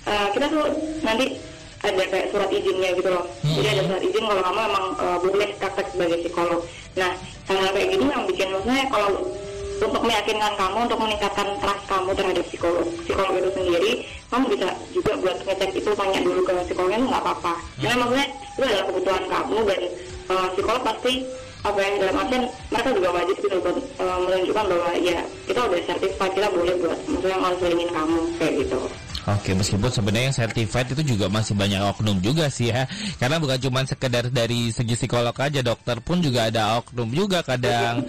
uh, 0.06 0.26
kita 0.34 0.46
tuh 0.50 0.64
nanti 1.02 1.26
ada 1.86 2.02
kayak 2.08 2.26
surat 2.34 2.50
izinnya 2.50 2.90
gitu 2.98 3.08
loh. 3.10 3.24
Hmm. 3.46 3.54
jadi 3.62 3.68
ada 3.78 3.82
surat 3.86 4.02
izin 4.02 4.24
kalau 4.26 4.42
kamu 4.42 4.60
emang 4.66 4.86
uh, 4.98 5.18
boleh 5.22 5.48
praktek 5.58 5.86
sebagai 5.94 6.18
psikolog. 6.26 6.60
Nah 6.98 7.10
hal 7.46 7.70
kayak 7.70 7.88
gini 7.94 8.04
yang 8.10 8.24
bikin 8.26 8.48
maksudnya 8.50 8.84
kalau 8.90 9.10
untuk 9.76 10.02
meyakinkan 10.02 10.52
kamu 10.56 10.78
untuk 10.88 11.00
meningkatkan 11.00 11.48
trust 11.60 11.84
kamu 11.84 12.10
terhadap 12.16 12.44
psikolog 12.48 12.86
psikolog 13.04 13.34
itu 13.36 13.50
sendiri 13.52 13.92
kamu 14.32 14.44
bisa 14.56 14.68
juga 14.90 15.12
buat 15.20 15.36
ngecek 15.44 15.70
itu 15.76 15.90
tanya 15.92 16.20
dulu 16.24 16.40
ke 16.42 16.52
psikolognya 16.66 16.98
nggak 17.04 17.22
apa-apa 17.22 17.54
hmm. 17.54 17.80
karena 17.84 17.96
maksudnya 18.00 18.26
itu 18.56 18.62
adalah 18.64 18.84
kebutuhan 18.88 19.24
kamu 19.28 19.58
dan 19.68 19.80
uh, 20.32 20.48
psikolog 20.56 20.82
pasti 20.82 21.14
apa 21.66 21.78
yang 21.82 21.94
dalam 21.98 22.16
artian 22.22 22.44
mereka 22.70 22.90
juga 22.94 23.08
wajib 23.10 23.36
gitu 23.42 23.56
buat 23.58 23.76
uh, 23.98 24.18
menunjukkan 24.22 24.64
bahwa 24.70 24.90
ya 25.02 25.18
kita 25.50 25.60
udah 25.66 25.80
certified 25.82 26.32
kita 26.32 26.48
boleh 26.54 26.74
buat 26.78 26.98
maksudnya 27.10 27.38
ngonselingin 27.42 27.90
kamu 27.90 28.18
kayak 28.38 28.52
gitu 28.64 28.80
Oke, 29.26 29.58
meskipun 29.58 29.90
sebenarnya 29.90 30.30
yang 30.30 30.38
certified 30.38 30.86
itu 30.94 31.02
juga 31.18 31.26
masih 31.26 31.58
banyak 31.58 31.82
oknum 31.82 32.22
juga 32.22 32.46
sih 32.46 32.70
ya. 32.70 32.86
Karena 33.18 33.42
bukan 33.42 33.58
cuma 33.58 33.82
sekedar 33.82 34.30
dari 34.30 34.70
segi 34.70 34.94
psikolog 34.94 35.34
aja, 35.34 35.66
dokter 35.66 35.98
pun 35.98 36.22
juga 36.22 36.46
ada 36.46 36.78
oknum 36.78 37.10
juga 37.10 37.42
kadang. 37.42 38.06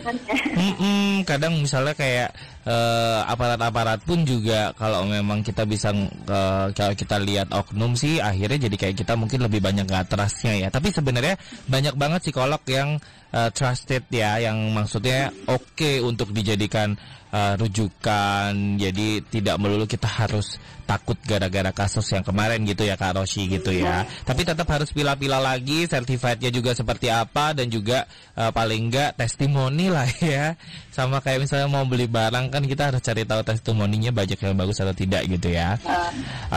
Mm-mm, 0.53 1.25
kadang 1.25 1.57
misalnya 1.57 1.97
kayak 1.97 2.37
uh, 2.69 3.25
aparat-aparat 3.33 4.05
pun 4.05 4.29
juga 4.29 4.77
kalau 4.77 5.09
memang 5.09 5.41
kita 5.41 5.65
bisa 5.65 5.89
uh, 6.29 6.69
kalau 6.77 6.93
kita 6.93 7.17
lihat 7.17 7.49
oknum 7.49 7.97
sih 7.97 8.21
akhirnya 8.21 8.69
jadi 8.69 8.75
kayak 8.77 8.95
kita 9.01 9.17
mungkin 9.17 9.41
lebih 9.41 9.57
banyak 9.57 9.89
nggak 9.89 10.13
trustnya 10.13 10.53
ya. 10.53 10.69
Tapi 10.69 10.93
sebenarnya 10.93 11.33
banyak 11.65 11.97
banget 11.97 12.29
psikolog 12.29 12.61
yang 12.69 13.01
uh, 13.33 13.49
trusted 13.49 14.05
ya, 14.13 14.37
yang 14.37 14.69
maksudnya 14.69 15.33
oke 15.49 15.65
okay 15.73 15.97
untuk 15.97 16.29
dijadikan 16.29 16.93
uh, 17.33 17.57
rujukan. 17.57 18.53
Jadi 18.77 19.25
tidak 19.33 19.57
melulu 19.57 19.89
kita 19.89 20.05
harus 20.05 20.61
takut 20.87 21.19
gara-gara 21.27 21.75
kasus 21.75 22.07
yang 22.15 22.23
kemarin 22.23 22.63
gitu 22.63 22.87
ya 22.87 22.95
Kak 22.95 23.19
Roshi 23.19 23.51
gitu 23.51 23.75
ya. 23.75 24.07
Tapi 24.23 24.47
tetap 24.47 24.63
harus 24.71 24.89
pila-pila 24.95 25.43
lagi 25.43 25.83
certifiednya 25.83 26.47
juga 26.47 26.71
seperti 26.71 27.11
apa 27.11 27.51
dan 27.51 27.67
juga 27.67 28.07
uh, 28.39 28.55
paling 28.55 28.87
enggak 28.87 29.19
testimoni 29.19 29.91
lah 29.91 30.07
ya. 30.23 30.55
Sama 30.95 31.19
kayak 31.19 31.45
misalnya 31.45 31.67
mau 31.67 31.83
beli 31.83 32.07
barang 32.07 32.49
kan 32.49 32.63
kita 32.63 32.89
harus 32.89 33.03
cari 33.03 33.27
tahu 33.27 33.43
testimoninya 33.43 34.15
banyak 34.15 34.39
yang 34.39 34.55
bagus 34.55 34.79
atau 34.79 34.95
tidak 34.95 35.27
gitu 35.27 35.51
ya. 35.51 35.75
Uh. 35.83 36.09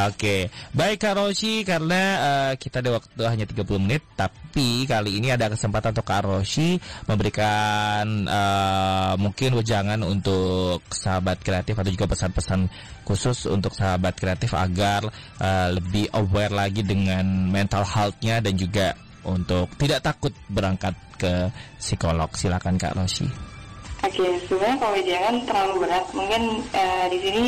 Oke. 0.07 0.14
Okay. 0.14 0.40
Baik 0.71 1.03
Kak 1.03 1.19
Roshi 1.19 1.66
karena 1.66 2.03
uh, 2.23 2.53
kita 2.55 2.79
ada 2.79 3.03
waktu 3.03 3.23
hanya 3.27 3.45
30 3.51 3.66
menit 3.83 4.07
tapi 4.14 4.87
kali 4.87 5.19
ini 5.19 5.35
ada 5.35 5.51
kesempatan 5.51 5.90
untuk 5.90 6.07
Kak 6.07 6.23
Roshi 6.23 6.79
memberikan 7.11 8.07
uh, 8.31 9.19
mungkin 9.19 9.59
wejangan 9.59 10.01
untuk 10.07 10.87
sahabat 10.95 11.43
kreatif 11.43 11.75
atau 11.75 11.90
juga 11.90 12.07
pesan-pesan 12.07 12.71
khusus 13.11 13.51
untuk 13.51 13.75
sahabat 13.75 14.14
kreatif 14.20 14.52
agar 14.52 15.09
uh, 15.40 15.68
lebih 15.72 16.12
aware 16.12 16.52
lagi 16.52 16.85
dengan 16.85 17.24
mental 17.48 17.83
health-nya 17.83 18.44
dan 18.44 18.54
juga 18.54 18.92
untuk 19.24 19.72
tidak 19.80 20.04
takut 20.04 20.33
berangkat 20.52 20.92
ke 21.16 21.48
psikolog. 21.80 22.28
Silakan 22.37 22.76
Kak 22.76 22.96
Rosi. 22.96 23.24
Oke, 24.00 24.24
sebenarnya 24.48 24.76
kalau 24.80 24.98
jangan 25.04 25.35
terlalu 25.44 25.74
berat, 25.85 26.06
mungkin 26.16 26.42
uh, 26.72 27.06
di 27.12 27.18
sini 27.20 27.44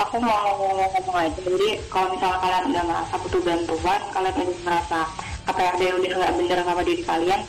aku 0.00 0.16
mau 0.24 0.56
ngomong 0.56 0.88
aja. 0.88 1.40
Jadi 1.44 1.68
kalau 1.92 2.16
misalnya 2.16 2.38
kalian 2.40 2.64
udah 2.72 2.84
merasa 2.88 3.14
butuh 3.20 3.40
bantuan, 3.44 4.00
kalian 4.16 4.34
udah 4.40 4.60
merasa 4.64 5.00
apa 5.44 5.58
yang 5.60 5.72
ada 5.76 5.86
udah 6.00 6.10
nggak 6.16 6.32
benar 6.40 6.58
sama 6.64 6.82
diri 6.86 7.02
kalian, 7.04 7.40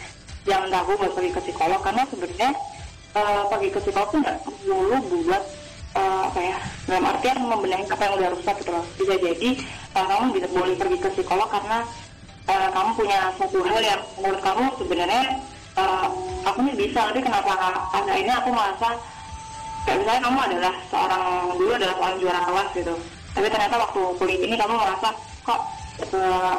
jangan 0.43 0.67
ragu 0.76 0.91
buat 0.99 1.12
pergi 1.15 1.32
ke 1.32 1.41
psikolog 1.47 1.80
karena 1.80 2.04
sebenarnya 2.12 2.49
uh, 3.15 3.43
pergi 3.47 3.69
ke 3.71 3.80
psikolog 3.80 4.08
itu 4.12 4.17
nggak 4.19 4.38
perlu 4.43 4.80
buat 5.23 5.43
uh, 5.98 6.22
apa 6.30 6.40
ya? 6.42 6.58
Dalam 6.90 7.04
artian 7.10 7.38
membenahi 7.42 7.86
apa 7.88 8.02
yang 8.06 8.14
udah 8.20 8.30
rusak 8.38 8.56
gitu 8.62 8.72
loh. 8.74 8.86
Bisa 9.00 9.14
jadi 9.18 9.50
uh, 9.96 10.06
kamu 10.06 10.26
bisa 10.36 10.48
boleh 10.52 10.76
pergi 10.76 10.98
ke 11.00 11.10
psikolog 11.16 11.50
karena 11.50 11.78
uh, 12.50 12.70
kamu 12.74 12.90
punya 12.98 13.20
suatu 13.38 13.60
hal 13.64 13.82
yang 13.82 14.02
menurut 14.20 14.42
kamu 14.44 14.66
sebenarnya 14.78 15.24
uh, 15.78 16.08
aku 16.44 16.58
ini 16.68 16.74
bisa 16.76 17.00
tapi 17.10 17.20
kenapa 17.24 17.54
pada 17.90 18.14
ini 18.18 18.32
aku 18.32 18.50
merasa 18.52 18.90
kayak 19.84 19.98
misalnya 20.00 20.22
kamu 20.24 20.40
adalah 20.40 20.74
seorang 20.88 21.24
dulu 21.60 21.72
adalah 21.76 21.96
seorang 22.00 22.18
juara 22.20 22.42
kelas 22.48 22.70
gitu. 22.76 22.96
Tapi 23.34 23.48
ternyata 23.50 23.76
waktu 23.82 24.02
kuliah 24.22 24.40
ini 24.46 24.56
kamu 24.56 24.74
merasa 24.78 25.10
kok 25.44 25.62
uh, 26.14 26.56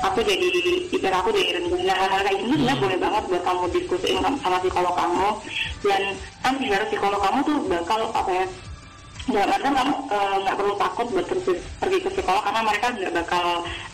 aku 0.00 0.18
jadi 0.24 0.46
pikir 0.88 1.12
aku 1.12 1.28
jadi 1.32 1.60
rendah. 1.60 1.80
Nah, 1.84 1.96
hal-hal 1.96 2.20
kayak 2.24 2.38
gini 2.40 2.52
sebenarnya 2.56 2.80
boleh 2.80 2.98
banget 3.00 3.22
buat 3.28 3.42
kamu 3.44 3.64
diskusiin 3.76 4.20
sama 4.40 4.58
psikolog 4.60 4.94
kamu. 4.96 5.28
Dan 5.80 6.02
kan 6.44 6.52
bicara 6.60 6.84
psikolog 6.88 7.20
kamu 7.20 7.38
tuh 7.44 7.56
bakal 7.68 8.00
apa 8.12 8.32
ya 8.32 8.46
dalam 9.28 9.52
artian 9.52 9.74
kamu 9.76 9.94
eh, 10.08 10.34
nggak 10.40 10.54
uh, 10.54 10.58
perlu 10.58 10.74
takut 10.80 11.06
buat 11.12 11.26
pergi, 11.28 11.52
pergi 11.76 11.98
ke 12.00 12.08
psikolog 12.16 12.42
karena 12.42 12.60
mereka 12.64 12.86
nggak 12.96 13.12
bakal 13.20 13.46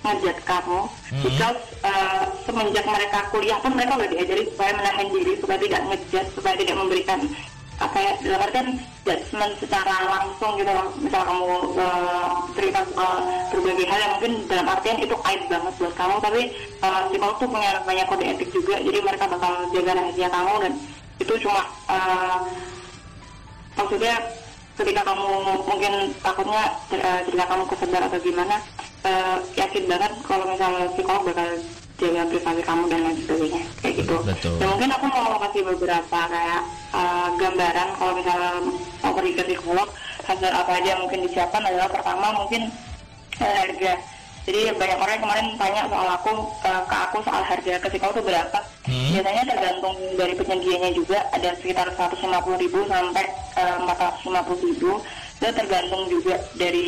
ngajak 0.06 0.38
kamu 0.46 0.80
hmm. 0.86 1.22
because 1.26 1.60
uh, 1.82 2.22
semenjak 2.46 2.86
mereka 2.86 3.18
kuliah 3.34 3.58
pun 3.58 3.72
mereka 3.74 3.98
udah 3.98 4.08
diajari 4.14 4.42
supaya 4.46 4.70
menahan 4.78 5.06
diri 5.10 5.32
supaya 5.42 5.58
tidak 5.58 5.80
ngejat 5.90 6.26
supaya 6.30 6.54
tidak 6.54 6.76
memberikan 6.78 7.20
apa 7.76 7.96
ya 8.00 8.12
dalam 8.24 8.40
artian 8.40 8.68
judgement 9.04 9.52
secara 9.60 9.94
langsung 10.08 10.56
gitu 10.56 10.72
misal 11.04 11.22
kamu 11.28 11.44
uh, 11.76 12.28
cerita 12.56 12.80
soal 12.88 13.20
berbagai 13.52 13.84
hal 13.84 13.98
yang 14.00 14.12
mungkin 14.16 14.32
dalam 14.48 14.66
artian 14.72 14.96
itu 14.96 15.12
aib 15.12 15.42
banget 15.52 15.74
buat 15.76 15.92
kamu 15.92 16.14
tapi 16.24 16.42
uh, 16.80 17.00
psikolog 17.12 17.36
tuh 17.36 17.48
punya 17.52 17.70
banyak 17.84 18.06
kode 18.08 18.24
etik 18.24 18.48
juga 18.48 18.80
jadi 18.80 18.98
mereka 19.04 19.28
bakal 19.28 19.52
jaga 19.76 19.92
rahasia 19.92 20.28
kamu 20.32 20.54
dan 20.64 20.72
itu 21.20 21.34
cuma 21.44 21.62
uh, 21.92 22.38
maksudnya 23.76 24.16
ketika 24.76 25.00
kamu 25.02 25.26
mungkin 25.64 25.92
takutnya 26.20 26.64
uh, 26.92 27.20
ketika 27.24 27.44
kamu 27.48 27.62
kesedar 27.72 28.02
atau 28.04 28.18
gimana 28.20 28.56
uh, 29.08 29.36
yakin 29.56 29.84
banget 29.88 30.12
kalau 30.28 30.44
misalnya 30.52 30.86
psikolog 30.92 31.22
bakal 31.24 31.48
jaga 31.96 32.22
privasi 32.28 32.62
kamu 32.62 32.82
dan 32.92 33.00
lain 33.08 33.16
sebagainya 33.24 33.62
kayak 33.80 33.94
gitu. 34.04 34.14
Betul. 34.20 34.54
Dan 34.60 34.66
mungkin 34.68 34.90
aku 34.92 35.04
mau 35.08 35.40
kasih 35.48 35.62
beberapa 35.64 36.20
kayak 36.28 36.62
uh, 36.92 37.28
gambaran 37.40 37.88
kalau 37.96 38.12
misalnya 38.20 38.52
mau 39.00 39.12
pergi 39.16 39.32
ke 39.32 39.42
psikolog 39.48 39.88
hasil 40.28 40.50
apa 40.52 40.70
aja 40.76 40.88
yang 40.92 41.00
mungkin 41.00 41.20
disiapkan 41.24 41.62
adalah 41.64 41.88
pertama 41.88 42.26
mungkin 42.36 42.68
harga 43.40 43.92
jadi 44.46 44.70
banyak 44.78 44.98
orang 45.02 45.14
yang 45.18 45.24
kemarin 45.26 45.46
tanya 45.58 45.82
soal 45.90 46.08
aku 46.14 46.32
uh, 46.62 46.82
ke 46.86 46.96
aku 47.10 47.18
soal 47.26 47.42
harga 47.42 47.74
ke 47.82 47.88
itu 47.98 48.22
berapa. 48.22 48.58
Hmm. 48.86 49.10
Biasanya 49.18 49.42
tergantung 49.42 49.96
dari 50.14 50.34
penyedianya 50.38 50.90
juga 50.94 51.18
ada 51.34 51.50
sekitar 51.58 51.90
150 51.90 52.62
ribu 52.62 52.86
sampai 52.86 53.26
uh, 53.58 53.82
450 54.22 54.70
ribu. 54.70 55.02
Itu 55.36 55.50
tergantung 55.50 56.06
juga 56.06 56.38
dari 56.54 56.86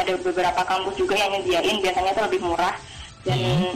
ada 0.00 0.16
beberapa 0.16 0.60
kampus 0.64 0.94
juga 0.96 1.14
yang 1.20 1.30
nyediain 1.36 1.76
biasanya 1.84 2.10
itu 2.16 2.22
lebih 2.24 2.40
murah 2.40 2.74
dan 3.28 3.38
hmm. 3.38 3.72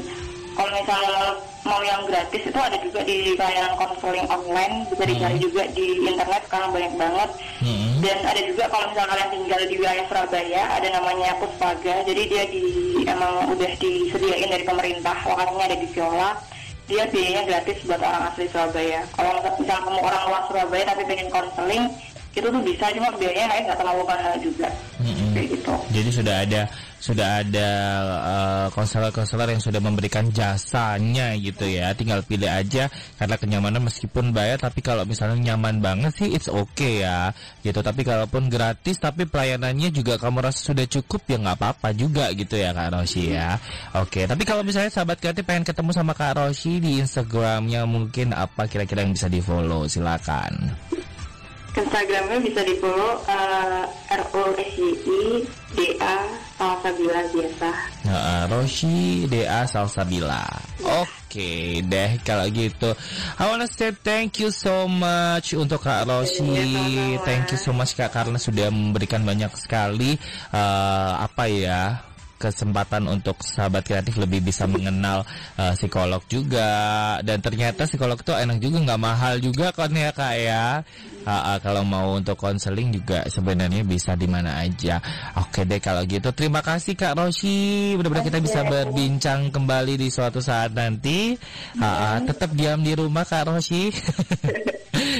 kalau 0.56 0.70
misalnya 0.72 1.20
mau 1.68 1.84
yang 1.84 2.02
gratis 2.08 2.42
itu 2.48 2.58
ada 2.58 2.76
juga 2.80 3.00
di 3.04 3.36
layanan 3.36 3.76
konseling 3.76 4.26
online 4.32 4.88
bisa 4.88 5.04
dicari 5.04 5.36
hmm. 5.36 5.44
juga 5.44 5.62
di 5.76 5.86
internet 6.00 6.42
sekarang 6.48 6.70
banyak 6.72 6.94
banget 6.96 7.30
hmm. 7.60 7.90
dan 8.00 8.18
ada 8.24 8.40
juga 8.42 8.64
kalau 8.72 8.84
misalnya 8.88 9.10
kalian 9.12 9.30
tinggal 9.36 9.60
di 9.68 9.74
wilayah 9.76 10.04
Surabaya 10.08 10.62
ada 10.80 10.88
namanya 10.88 11.30
Puspaga 11.36 11.94
jadi 12.08 12.22
dia 12.24 12.44
di 12.48 12.64
emang 13.04 13.32
udah 13.52 13.70
disediain 13.76 14.48
dari 14.48 14.64
pemerintah 14.64 15.16
lokasinya 15.28 15.64
ada 15.68 15.76
di 15.76 15.86
Viola 15.92 16.30
dia 16.88 17.04
biayanya 17.04 17.42
gratis 17.44 17.78
buat 17.84 18.00
orang 18.00 18.22
asli 18.32 18.44
Surabaya 18.48 19.00
kalau 19.12 19.30
misalnya 19.60 19.84
kamu 19.84 20.00
orang 20.00 20.22
luar 20.24 20.42
Surabaya 20.48 20.84
tapi 20.88 21.02
pengen 21.04 21.28
konseling 21.28 21.84
itu 22.32 22.48
tuh 22.48 22.62
bisa 22.62 22.84
cuma 22.94 23.08
biayanya 23.18 23.46
naik 23.50 23.62
nggak 23.68 23.78
terlalu 23.82 24.02
mahal 24.06 24.34
juga 24.40 24.68
hmm. 25.02 25.32
kayak. 25.36 25.47
Jadi 25.88 26.10
sudah 26.12 26.36
ada 26.44 26.62
sudah 26.98 27.46
ada 27.46 27.70
uh, 28.02 28.66
konselor-konselor 28.74 29.54
yang 29.54 29.62
sudah 29.62 29.78
memberikan 29.78 30.28
jasanya 30.34 31.32
gitu 31.38 31.64
ya. 31.64 31.94
Tinggal 31.94 32.26
pilih 32.26 32.50
aja 32.50 32.90
karena 33.16 33.36
kenyamanan 33.38 33.86
meskipun 33.86 34.34
bayar 34.34 34.58
tapi 34.58 34.82
kalau 34.82 35.06
misalnya 35.06 35.54
nyaman 35.54 35.78
banget 35.78 36.12
sih 36.18 36.28
it's 36.34 36.50
okay 36.50 37.06
ya 37.06 37.32
gitu. 37.62 37.80
Tapi 37.80 38.02
kalaupun 38.02 38.50
gratis 38.50 38.98
tapi 38.98 39.24
pelayanannya 39.24 39.94
juga 39.94 40.18
kamu 40.18 40.50
rasa 40.50 40.74
sudah 40.74 40.84
cukup 40.90 41.22
ya 41.30 41.36
nggak 41.38 41.56
apa-apa 41.56 41.88
juga 41.94 42.28
gitu 42.34 42.58
ya 42.58 42.74
Kak 42.74 42.98
Roshi 42.98 43.32
ya. 43.32 43.56
Oke, 43.96 44.26
tapi 44.26 44.42
kalau 44.42 44.66
misalnya 44.66 44.90
sahabat 44.90 45.22
kreatif 45.22 45.46
pengen 45.46 45.64
ketemu 45.64 45.90
sama 45.94 46.12
Kak 46.12 46.36
Roshi 46.42 46.82
di 46.82 46.98
Instagramnya 47.00 47.86
mungkin 47.86 48.34
apa 48.34 48.66
kira-kira 48.66 49.06
yang 49.06 49.14
bisa 49.14 49.30
di 49.30 49.40
follow 49.40 49.86
silakan. 49.86 50.74
Instagramnya 51.78 52.42
bisa 52.42 52.60
di 52.66 52.74
follow 52.82 53.22
uh, 53.30 53.86
R 54.10 54.22
O 54.34 54.50
S 54.58 54.72
Y 54.74 54.92
I 54.98 55.22
D 55.76 55.96
A 56.00 56.16
Salsabila 56.56 57.20
biasa. 57.28 57.68
Nah, 58.08 58.48
Roshi 58.48 59.28
DA 59.28 59.68
Salsabila. 59.68 60.42
Oke 60.80 61.84
deh 61.84 62.16
kalau 62.24 62.48
gitu. 62.48 62.96
I 63.36 63.44
wanna 63.44 63.68
say 63.68 63.92
thank 63.92 64.40
you 64.40 64.48
so 64.48 64.88
much 64.88 65.52
untuk 65.52 65.84
Kak 65.84 66.08
Roshi. 66.08 66.40
Iya, 66.40 66.64
sama-sama. 66.64 67.24
Thank 67.28 67.46
you 67.52 67.58
so 67.60 67.70
much 67.76 67.92
Kak 67.92 68.10
karena 68.16 68.38
sudah 68.40 68.72
memberikan 68.72 69.22
banyak 69.28 69.52
sekali 69.60 70.16
eh, 70.54 71.12
apa 71.20 71.44
ya 71.52 72.07
kesempatan 72.38 73.10
untuk 73.10 73.42
sahabat 73.42 73.82
kreatif 73.82 74.16
lebih 74.16 74.40
bisa 74.40 74.64
mengenal 74.70 75.26
eh, 75.58 75.74
psikolog 75.74 76.22
juga. 76.30 76.70
Dan 77.26 77.42
ternyata 77.42 77.84
psikolog 77.84 78.16
itu 78.16 78.32
enak 78.32 78.62
juga 78.62 78.78
nggak 78.86 79.02
mahal 79.02 79.34
juga 79.42 79.74
kan 79.74 79.90
ya 79.90 80.10
kak 80.14 80.34
ya? 80.38 80.66
Ah, 81.28 81.60
kalau 81.60 81.84
mau 81.84 82.16
untuk 82.16 82.40
konseling 82.40 82.88
juga 82.88 83.20
sebenarnya 83.28 83.84
bisa 83.84 84.16
di 84.16 84.24
mana 84.24 84.64
aja. 84.64 84.96
Oke 85.36 85.68
deh 85.68 85.76
kalau 85.76 86.00
gitu 86.08 86.32
terima 86.32 86.64
kasih 86.64 86.96
kak 86.96 87.18
Roshi. 87.18 87.92
Mudah-mudahan 88.00 88.28
kita 88.32 88.40
bisa 88.40 88.64
berbincang 88.64 89.52
kembali 89.52 90.00
di 90.00 90.08
suatu 90.08 90.40
saat 90.40 90.72
nanti. 90.72 91.36
Ah, 91.76 92.16
ah, 92.16 92.18
tetap 92.24 92.56
diam 92.56 92.80
di 92.80 92.96
rumah 92.96 93.28
kak 93.28 93.44
Roshi 93.44 93.92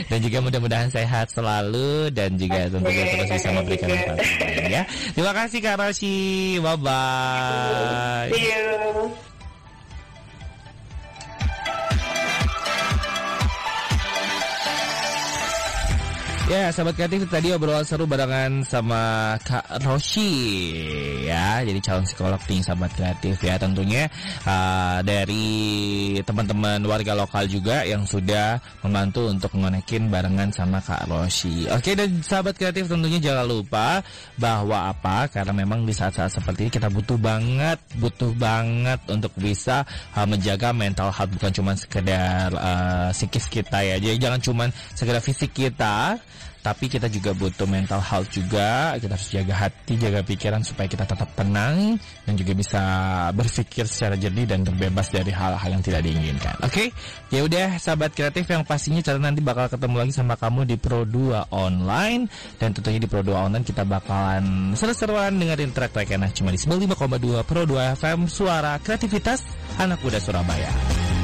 dan 0.09 0.18
juga 0.25 0.38
mudah-mudahan 0.40 0.88
sehat 0.88 1.29
selalu 1.31 2.09
dan 2.12 2.35
juga 2.40 2.68
tentunya 2.73 3.05
terus 3.12 3.29
bisa 3.29 3.49
memberikan 3.53 3.88
manfaat 3.92 4.21
ya. 4.68 4.83
Terima 5.12 5.33
kasih 5.37 5.59
kak 5.61 5.77
Roshi 5.79 6.18
bye 6.61 6.77
bye 6.81 8.29
See 8.33 8.49
you. 8.49 9.28
Ya, 16.49 16.73
sahabat 16.73 16.97
kreatif 16.97 17.29
tadi 17.29 17.53
obrolan 17.53 17.85
seru 17.85 18.09
barengan 18.09 18.65
sama 18.65 19.37
Kak 19.45 19.85
Roshi 19.85 20.33
ya. 21.29 21.61
Jadi 21.61 21.77
calon 21.85 22.09
psikolog 22.09 22.41
nih 22.41 22.65
sahabat 22.65 22.89
kreatif 22.97 23.37
ya. 23.45 23.61
Tentunya 23.61 24.09
uh, 24.49 25.05
dari 25.05 26.17
teman-teman 26.25 26.81
warga 26.89 27.13
lokal 27.13 27.45
juga 27.53 27.85
yang 27.85 28.09
sudah 28.09 28.65
membantu 28.81 29.29
untuk 29.29 29.53
mengonekin 29.61 30.09
barengan 30.09 30.49
sama 30.49 30.81
Kak 30.81 31.05
Roshi. 31.13 31.69
Oke, 31.69 31.93
dan 31.93 32.17
sahabat 32.25 32.57
kreatif 32.57 32.89
tentunya 32.89 33.21
jangan 33.21 33.45
lupa 33.45 34.01
bahwa 34.41 34.89
apa? 34.89 35.29
Karena 35.29 35.53
memang 35.53 35.85
di 35.85 35.93
saat-saat 35.93 36.33
seperti 36.33 36.65
ini 36.65 36.73
kita 36.73 36.89
butuh 36.89 37.21
banget, 37.21 37.77
butuh 38.01 38.33
banget 38.33 39.05
untuk 39.13 39.37
bisa 39.37 39.85
uh, 40.17 40.25
menjaga 40.25 40.73
mental 40.73 41.13
health 41.13 41.29
bukan 41.29 41.53
cuma 41.53 41.77
sekedar 41.77 42.57
uh, 42.57 43.13
psikis 43.13 43.53
kita 43.53 43.85
ya. 43.85 44.01
Jadi 44.01 44.17
jangan 44.17 44.41
cuma 44.41 44.65
sekedar 44.97 45.21
fisik 45.21 45.53
kita, 45.53 46.17
tapi 46.68 46.85
kita 46.92 47.09
juga 47.09 47.33
butuh 47.33 47.64
mental 47.64 48.04
health 48.04 48.28
juga. 48.28 48.92
Kita 49.00 49.16
harus 49.16 49.33
jaga 49.33 49.54
hati, 49.57 49.96
jaga 49.96 50.20
pikiran 50.20 50.61
supaya 50.61 50.85
kita 50.85 51.09
tetap 51.09 51.33
tenang 51.33 51.96
dan 52.28 52.35
juga 52.37 52.52
bisa 52.52 52.83
berpikir 53.33 53.88
secara 53.88 54.20
jernih 54.20 54.44
dan 54.44 54.68
terbebas 54.68 55.09
dari 55.09 55.33
hal-hal 55.33 55.70
yang 55.72 55.81
tidak 55.81 56.04
diinginkan. 56.04 56.61
Oke, 56.61 56.92
ya 57.33 57.40
udah 57.40 57.81
sahabat 57.81 58.12
kreatif 58.12 58.44
yang 58.52 58.68
pastinya 58.68 59.00
cara 59.00 59.16
nanti 59.16 59.40
bakal 59.40 59.72
ketemu 59.72 59.96
lagi 59.96 60.12
sama 60.12 60.37
kamu 60.37 60.68
di 60.68 60.76
Pro 60.76 61.09
2 61.09 61.48
online 61.48 62.28
dan 62.61 62.76
tentunya 62.76 63.00
di 63.00 63.09
Pro 63.09 63.24
2 63.24 63.33
online 63.33 63.64
kita 63.64 63.88
bakalan 63.88 64.76
seru-seruan 64.76 65.40
dengerin 65.40 65.72
track-track 65.72 66.20
enak 66.20 66.37
cuma 66.37 66.52
di 66.52 66.61
95,2 66.61 67.48
Pro 67.48 67.64
2 67.64 67.96
FM 67.96 68.28
Suara 68.28 68.76
Kreativitas 68.76 69.40
Anak 69.81 70.04
Muda 70.04 70.20
Surabaya. 70.20 71.17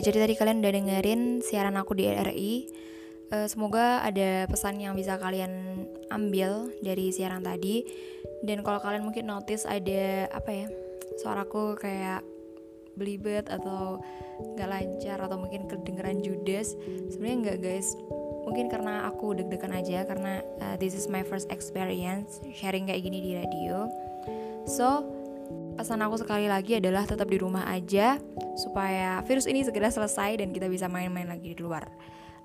Jadi 0.00 0.24
tadi 0.24 0.34
kalian 0.36 0.64
udah 0.64 0.72
dengerin 0.72 1.22
siaran 1.44 1.76
aku 1.76 1.92
di 1.96 2.08
RRI. 2.08 2.54
Eh, 3.30 3.46
semoga 3.46 4.02
ada 4.02 4.50
pesan 4.50 4.82
yang 4.82 4.98
bisa 4.98 5.14
kalian 5.14 5.86
ambil 6.10 6.74
dari 6.82 7.14
siaran 7.14 7.46
tadi. 7.46 7.86
Dan 8.42 8.66
kalau 8.66 8.82
kalian 8.82 9.06
mungkin 9.06 9.30
notice 9.30 9.68
ada 9.70 10.26
apa 10.34 10.50
ya, 10.50 10.66
suaraku 11.22 11.78
kayak 11.78 12.26
belibet 12.98 13.46
atau 13.46 14.02
nggak 14.56 14.68
lancar 14.68 15.18
atau 15.22 15.38
mungkin 15.38 15.70
kedengeran 15.70 16.24
judes. 16.26 16.74
Sebenarnya 17.12 17.36
nggak 17.46 17.58
guys. 17.62 17.94
Mungkin 18.50 18.66
karena 18.66 19.06
aku 19.06 19.38
deg-degan 19.38 19.78
aja 19.78 20.02
karena 20.08 20.42
eh, 20.58 20.76
this 20.82 20.98
is 20.98 21.06
my 21.06 21.22
first 21.22 21.46
experience 21.54 22.42
sharing 22.50 22.90
kayak 22.90 23.06
gini 23.06 23.22
di 23.22 23.32
radio. 23.38 23.86
So, 24.66 25.06
pesan 25.80 26.04
aku 26.04 26.20
sekali 26.20 26.44
lagi 26.44 26.76
adalah 26.76 27.08
tetap 27.08 27.30
di 27.30 27.40
rumah 27.40 27.64
aja 27.64 28.20
supaya 28.60 29.24
virus 29.24 29.48
ini 29.48 29.64
segera 29.64 29.88
selesai 29.88 30.44
dan 30.44 30.52
kita 30.52 30.68
bisa 30.68 30.90
main-main 30.92 31.28
lagi 31.28 31.56
di 31.56 31.60
luar. 31.64 31.88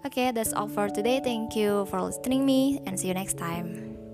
Oke, 0.06 0.30
that's 0.32 0.54
all 0.54 0.70
for 0.70 0.88
today. 0.88 1.18
Thank 1.20 1.58
you 1.58 1.90
for 1.90 2.00
listening 2.00 2.46
me 2.46 2.80
and 2.86 2.94
see 2.94 3.10
you 3.10 3.18
next 3.18 3.42
time. 3.42 4.05